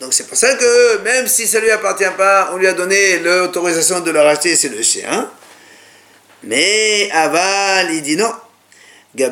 Donc 0.03 0.13
c'est 0.13 0.27
pour 0.27 0.37
ça 0.37 0.53
que 0.55 0.97
même 0.97 1.27
si 1.29 1.47
ça 1.47 1.61
lui 1.61 1.71
appartient 1.71 2.03
pas, 2.17 2.49
on 2.51 2.57
lui 2.57 2.67
a 2.67 2.73
donné 2.73 3.19
l'autorisation 3.19 4.01
de 4.01 4.11
le 4.11 4.19
racheter, 4.19 4.57
c'est 4.57 4.67
le 4.67 4.83
chien. 4.83 5.31
Mais 6.43 7.09
Aval, 7.13 7.93
il 7.93 8.01
dit 8.01 8.17
non. 8.17 8.33
Ça 9.15 9.29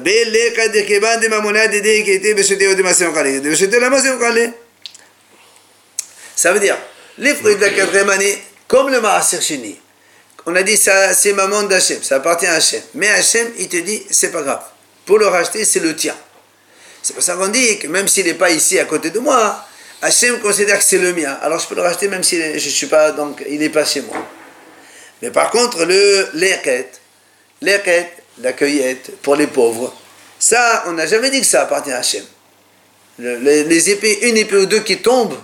veut 6.54 6.60
dire, 6.62 6.78
les 7.18 7.36
fruits 7.36 7.58
de 7.58 7.62
la 7.62 7.70
quatrième 7.72 8.10
année, 8.10 8.42
comme 8.70 8.90
le 8.90 9.02
Maaser 9.02 9.42
Shini, 9.42 9.78
on 10.46 10.56
a 10.56 10.64
dit 10.64 10.78
ça, 10.78 11.14
c'est 11.14 11.34
maman 11.34 11.64
d'Hachem, 11.64 12.02
ça 12.02 12.16
appartient 12.16 12.48
à 12.48 12.54
Hachem. 12.54 12.82
Mais 12.94 13.10
Hachem, 13.10 13.52
il 13.58 13.68
te 13.68 13.76
dit, 13.76 14.04
c'est 14.10 14.32
pas 14.32 14.42
grave. 14.42 14.62
Pour 15.06 15.20
le 15.20 15.28
racheter, 15.28 15.66
c'est 15.66 15.82
le 15.82 15.98
tien. 15.98 16.16
C'est 17.04 17.14
pour 17.14 17.24
ça 17.24 17.36
qu'on 17.36 17.50
dit 17.50 17.78
que 17.78 17.88
même 17.88 18.08
s'il 18.08 18.26
n'est 18.26 18.36
pas 18.36 18.52
ici 18.52 18.80
à 18.80 18.86
côté 18.86 19.10
de 19.10 19.20
moi, 19.20 19.68
Hachem 20.02 20.40
considère 20.40 20.80
que 20.80 20.84
c'est 20.84 20.98
le 20.98 21.14
mien. 21.14 21.38
Alors 21.42 21.60
je 21.60 21.68
peux 21.68 21.76
le 21.76 21.82
racheter 21.82 22.08
même 22.08 22.24
si 22.24 22.42
je 22.60 22.70
suis 22.70 22.88
pas, 22.88 23.12
donc 23.12 23.44
il 23.48 23.60
n'est 23.60 23.70
pas 23.70 23.86
chez 23.86 24.02
moi. 24.02 24.18
Mais 25.22 25.30
par 25.30 25.52
contre, 25.52 25.86
le 25.86 26.30
l'eket, 26.34 27.00
l'eket, 27.62 28.12
la 28.40 28.54
cueillette 28.54 29.22
pour 29.22 29.36
les 29.36 29.48
pauvres, 29.48 29.96
Ça, 30.40 30.86
on 30.88 30.94
n'a 30.94 31.06
jamais 31.06 31.30
dit 31.30 31.40
que 31.40 31.46
ça 31.46 31.62
appartient 31.62 31.92
à 31.92 32.00
Hachem. 32.00 32.26
les, 33.20 33.90
épées, 33.92 34.28
une 34.28 34.38
épée 34.38 34.58
ou 34.58 34.66
deux 34.66 34.80
qui 34.80 34.98
tombent, 34.98 35.38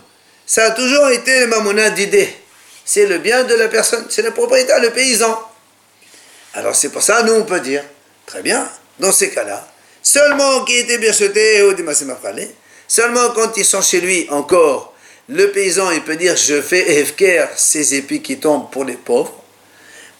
ça 0.43 0.65
a 0.65 0.71
toujours 0.71 1.09
été 1.09 1.41
le 1.41 1.47
mamonade 1.47 1.93
d'idée. 1.93 2.27
C'est 2.83 3.05
le 3.05 3.19
bien 3.19 3.43
de 3.43 3.53
la 3.53 3.67
personne, 3.67 4.07
c'est 4.09 4.23
le 4.23 4.31
propriétaire, 4.31 4.81
le 4.81 4.89
paysan. 4.89 5.39
Alors 6.55 6.75
c'est 6.75 6.89
pour 6.89 7.03
ça, 7.03 7.21
nous 7.21 7.33
on 7.33 7.43
peut 7.43 7.59
dire, 7.59 7.83
très 8.25 8.41
bien, 8.41 8.67
dans 8.97 9.11
ces 9.11 9.29
cas-là, 9.29 9.67
seulement 10.01 10.65
qui 10.65 10.77
était 10.77 10.97
bien 10.97 11.11
jeté 11.11 11.61
au 11.61 11.73
seulement 12.87 13.29
quand 13.31 13.55
ils 13.57 13.65
sont 13.65 13.81
chez 13.81 14.01
lui 14.01 14.27
encore, 14.29 14.93
le 15.29 15.51
paysan 15.51 15.91
il 15.91 16.03
peut 16.03 16.15
dire 16.15 16.35
je 16.35 16.61
fais 16.61 16.99
efker 16.99 17.47
ces 17.55 17.95
épées 17.95 18.21
qui 18.21 18.39
tombent 18.39 18.71
pour 18.71 18.85
les 18.85 18.95
pauvres, 18.95 19.43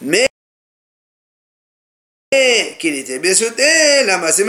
mais 0.01 0.27
qu'il 2.77 2.95
était 2.95 3.19
bien 3.19 3.33
la 4.05 4.17
masse 4.17 4.41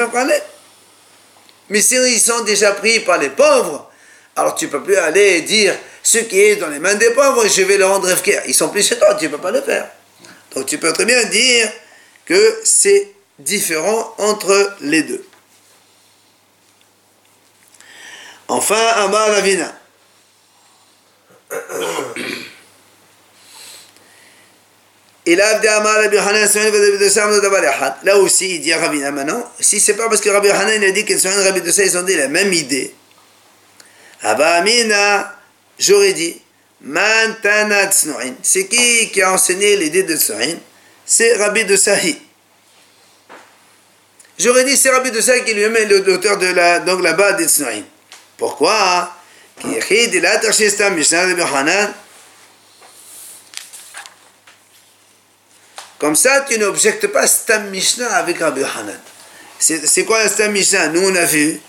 Mais 1.68 1.80
si 1.80 1.94
ils 1.94 2.20
sont 2.20 2.44
déjà 2.44 2.72
pris 2.72 3.00
par 3.00 3.18
les 3.18 3.30
pauvres, 3.30 3.90
alors 4.36 4.54
tu 4.54 4.68
peux 4.68 4.82
plus 4.82 4.96
aller 4.96 5.42
dire 5.42 5.76
ce 6.02 6.18
qui 6.18 6.40
est 6.40 6.56
dans 6.56 6.68
les 6.68 6.78
mains 6.78 6.94
des 6.94 7.10
pauvres, 7.10 7.46
je 7.46 7.62
vais 7.62 7.76
le 7.76 7.86
rendre 7.86 8.10
efker. 8.10 8.40
Ils 8.46 8.54
sont 8.54 8.68
plus 8.68 8.86
chez 8.86 8.98
toi, 8.98 9.14
tu 9.14 9.26
ne 9.26 9.30
peux 9.30 9.38
pas 9.38 9.50
le 9.50 9.62
faire. 9.62 9.90
Donc 10.54 10.66
tu 10.66 10.78
peux 10.78 10.92
très 10.92 11.04
bien 11.04 11.22
dire 11.24 11.70
que 12.24 12.60
c'est 12.64 13.12
différent 13.38 14.14
entre 14.18 14.76
les 14.80 15.02
deux. 15.02 15.24
Enfin, 18.48 18.86
Amar 18.96 19.28
Ravina. 19.28 19.74
Là 28.04 28.16
aussi, 28.16 28.54
il 28.54 28.60
dit 28.62 28.72
à 28.72 28.78
Rabbi 28.78 28.98
maintenant, 28.98 29.52
si 29.60 29.78
c'est 29.78 29.94
pas 29.94 30.08
parce 30.08 30.22
que 30.22 30.30
Rabbi 30.30 30.48
Hanan 30.48 30.82
a 30.82 30.90
dit 30.90 31.04
que 31.04 31.12
et 31.12 31.44
Rabbi 31.44 31.60
Dossa, 31.60 31.84
ils 31.84 31.98
ont 31.98 32.02
dit 32.02 32.16
la 32.16 32.28
même 32.28 32.50
idée, 32.54 32.94
Abba 34.22 34.54
Amina, 34.54 35.36
j'aurais 35.78 36.14
dit, 36.14 36.40
Mantana 36.80 37.90
C'est 38.42 38.66
qui 38.68 39.10
qui 39.10 39.20
a 39.20 39.32
enseigné 39.32 39.76
l'idée 39.76 40.04
de 40.04 40.16
Tsnoin 40.16 40.54
C'est 41.04 41.34
Rabbi 41.34 41.64
de 41.66 41.76
Sahi. 41.76 42.18
J'aurais 44.38 44.64
dit 44.64 44.76
c'est 44.76 44.90
Rabbi 44.90 45.10
de 45.10 45.20
Sahi 45.20 45.44
qui 45.44 45.52
lui-même 45.52 45.76
est 45.76 45.86
l'auteur 45.86 46.38
de 46.38 46.46
la, 46.46 46.78
donc 46.80 47.02
là-bas. 47.02 47.36
Pourquoi? 48.38 49.12
Comme 55.98 56.14
ça, 56.14 56.46
tu 56.48 56.58
n'objectes 56.58 57.08
pas 57.08 57.26
Stam 57.26 57.68
Mishnah 57.70 58.14
avec 58.14 58.38
Rabbi 58.38 58.62
Hanan. 58.62 58.98
C'est 59.58 60.04
quoi 60.04 60.20
un 60.20 60.28
Stam 60.28 60.52
Mishnah? 60.52 60.88
Nous, 60.88 61.02
on 61.02 61.14
a 61.14 61.24
vu 61.24 61.60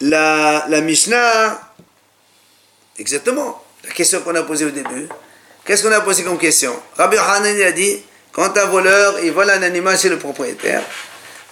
la, 0.00 0.64
la 0.68 0.80
Mishnah 0.80 1.60
Exactement. 2.98 3.62
La 3.84 3.90
question 3.92 4.20
qu'on 4.20 4.34
a 4.34 4.42
posée 4.42 4.64
au 4.64 4.70
début. 4.70 5.08
Qu'est-ce 5.64 5.82
qu'on 5.82 5.92
a 5.92 6.00
posé 6.00 6.24
comme 6.24 6.38
question? 6.38 6.74
Rabbi 6.96 7.18
Hanan 7.18 7.60
a 7.60 7.72
dit 7.72 8.02
quand 8.32 8.56
un 8.56 8.66
voleur 8.66 9.20
il 9.22 9.32
vole 9.32 9.50
un 9.50 9.62
animal 9.62 9.98
chez 9.98 10.08
le 10.08 10.18
propriétaire, 10.18 10.82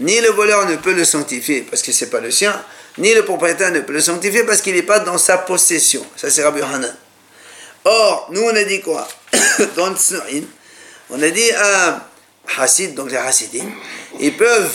ni 0.01 0.21
le 0.21 0.31
voleur 0.31 0.67
ne 0.67 0.77
peut 0.77 0.95
le 0.95 1.05
sanctifier 1.05 1.63
parce 1.63 1.83
que 1.83 1.93
c'est 1.93 2.11
pas 2.11 2.21
le 2.21 2.31
sien, 2.31 2.55
ni 2.99 3.15
le 3.15 3.25
propriétaire 3.25 3.73
ne 3.73 3.81
peut 3.81 3.93
le 3.93 4.01
sanctifier 4.01 4.45
parce 4.45 4.61
qu'il 4.61 4.75
n'est 4.75 4.83
pas 4.83 5.01
dans 5.01 5.19
sa 5.19 5.39
possession. 5.39 6.05
Ça 6.17 6.31
c'est 6.31 6.43
Rabbi 6.43 6.61
Hanan. 6.63 6.95
Or, 7.85 8.29
nous 8.31 8.43
on 8.43 8.55
a 8.55 8.65
dit 8.65 8.81
quoi? 8.81 9.07
Dans 9.77 9.91
le 9.91 9.97
on 11.11 11.23
a 11.23 11.31
dit 11.31 11.51
un 11.53 12.03
Hassid, 12.59 12.95
donc 12.95 13.11
les 13.11 13.17
Hassidim, 13.17 13.67
ils 14.21 14.37
peuvent, 14.37 14.75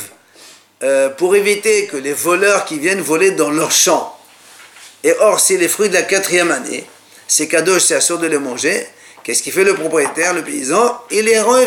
euh, 0.84 1.10
pour 1.10 1.36
éviter 1.36 1.88
que 1.88 1.98
les 1.98 2.14
voleurs 2.14 2.66
qui 2.66 2.78
viennent 2.78 3.02
voler 3.02 3.32
dans 3.32 3.50
leur 3.50 3.72
champ, 3.72 4.16
et 5.04 5.14
or, 5.20 5.40
c'est 5.40 5.58
les 5.58 5.68
fruits 5.68 5.90
de 5.90 5.94
la 5.94 6.02
quatrième 6.04 6.52
année. 6.52 6.86
Ces 7.28 7.48
cadeaux, 7.48 7.80
c'est 7.80 8.02
sûr 8.02 8.20
de 8.20 8.28
les 8.28 8.38
manger. 8.38 8.86
Qu'est-ce 9.24 9.42
qu'il 9.44 9.54
fait 9.54 9.64
le 9.64 9.76
propriétaire, 9.76 10.34
le 10.34 10.44
paysan? 10.44 11.00
Il 11.12 11.26
les 11.26 11.40
rend 11.40 11.58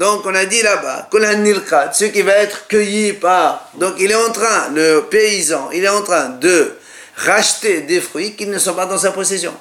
Donc, 0.00 0.24
on 0.24 0.34
a 0.34 0.46
dit 0.46 0.62
là-bas, 0.62 1.10
ce 1.12 2.04
qui 2.06 2.22
va 2.22 2.32
être 2.32 2.66
cueilli 2.68 3.12
par. 3.12 3.68
Donc, 3.74 3.96
il 3.98 4.10
est 4.10 4.14
en 4.14 4.32
train, 4.32 4.70
le 4.70 5.02
paysan, 5.02 5.68
il 5.74 5.84
est 5.84 5.88
en 5.90 6.00
train 6.00 6.30
de 6.30 6.74
racheter 7.16 7.82
des 7.82 8.00
fruits 8.00 8.34
qui 8.34 8.46
ne 8.46 8.58
sont 8.58 8.72
pas 8.72 8.86
dans 8.86 8.96
sa 8.96 9.12
possession. 9.12 9.54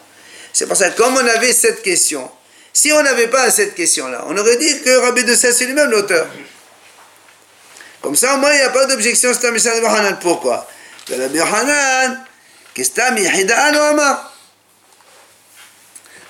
C'est 0.53 0.65
pour 0.65 0.77
ça 0.77 0.91
que, 0.91 0.97
comme 0.97 1.13
on 1.13 1.27
avait 1.27 1.51
cette 1.51 1.81
question, 1.81 2.31
si 2.71 2.89
on 2.93 3.03
n'avait 3.03 3.27
pas 3.27 3.51
cette 3.51 3.75
question-là, 3.75 4.23
on 4.29 4.37
aurait 4.37 4.55
dit 4.55 4.81
que 4.81 4.89
Rabbi 4.99 5.25
de 5.25 5.35
c'est 5.35 5.65
lui-même 5.65 5.91
l'auteur. 5.91 6.25
Comme 8.01 8.15
ça, 8.15 8.35
au 8.35 8.37
moins, 8.37 8.53
il 8.53 8.59
n'y 8.59 8.61
a 8.61 8.69
pas 8.69 8.85
d'objection, 8.85 9.31
c'est 9.33 9.45
un 9.45 10.13
Pourquoi? 10.21 10.65
Rabbi 11.09 11.39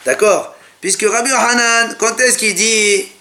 D'accord? 0.04 0.56
Puisque 0.82 1.04
Rabbi 1.04 1.32
Hanan, 1.32 1.95
quand 2.00 2.19
est-ce 2.22 2.39
qu'il 2.39 2.56
dit 2.56 3.12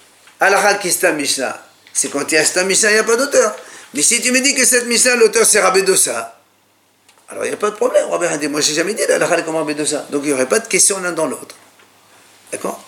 Alachal 0.40 0.78
Kistam 0.78 1.16
Mishnah 1.16 1.60
C'est 1.92 2.08
quand 2.10 2.30
il 2.30 2.34
y 2.34 2.38
a 2.38 2.44
Stam 2.44 2.66
Mishnah, 2.66 2.90
il 2.90 2.94
n'y 2.94 2.98
a 3.00 3.04
pas 3.04 3.16
d'auteur. 3.16 3.56
Mais 3.94 4.02
si 4.02 4.20
tu 4.20 4.32
me 4.32 4.40
dis 4.40 4.54
que 4.54 4.64
cette 4.64 4.86
Mishnah, 4.86 5.16
l'auteur 5.16 5.44
c'est 5.46 5.60
Rabbi 5.60 5.82
Dosa, 5.82 6.38
alors 7.28 7.44
il 7.44 7.48
n'y 7.48 7.54
a 7.54 7.58
pas 7.58 7.70
de 7.70 7.76
problème. 7.76 8.08
Rabbi 8.08 8.26
Hanan 8.26 8.50
moi 8.50 8.60
j'ai 8.60 8.74
jamais 8.74 8.94
dit 8.94 9.02
Alachal 9.02 9.44
comme 9.44 9.56
Rabbi 9.56 9.74
Dosa. 9.74 10.06
Donc 10.10 10.22
il 10.24 10.28
n'y 10.28 10.32
aurait 10.32 10.48
pas 10.48 10.58
de 10.58 10.68
question 10.68 11.00
l'un 11.00 11.12
dans 11.12 11.26
l'autre. 11.26 11.54
D'accord? 12.52 12.84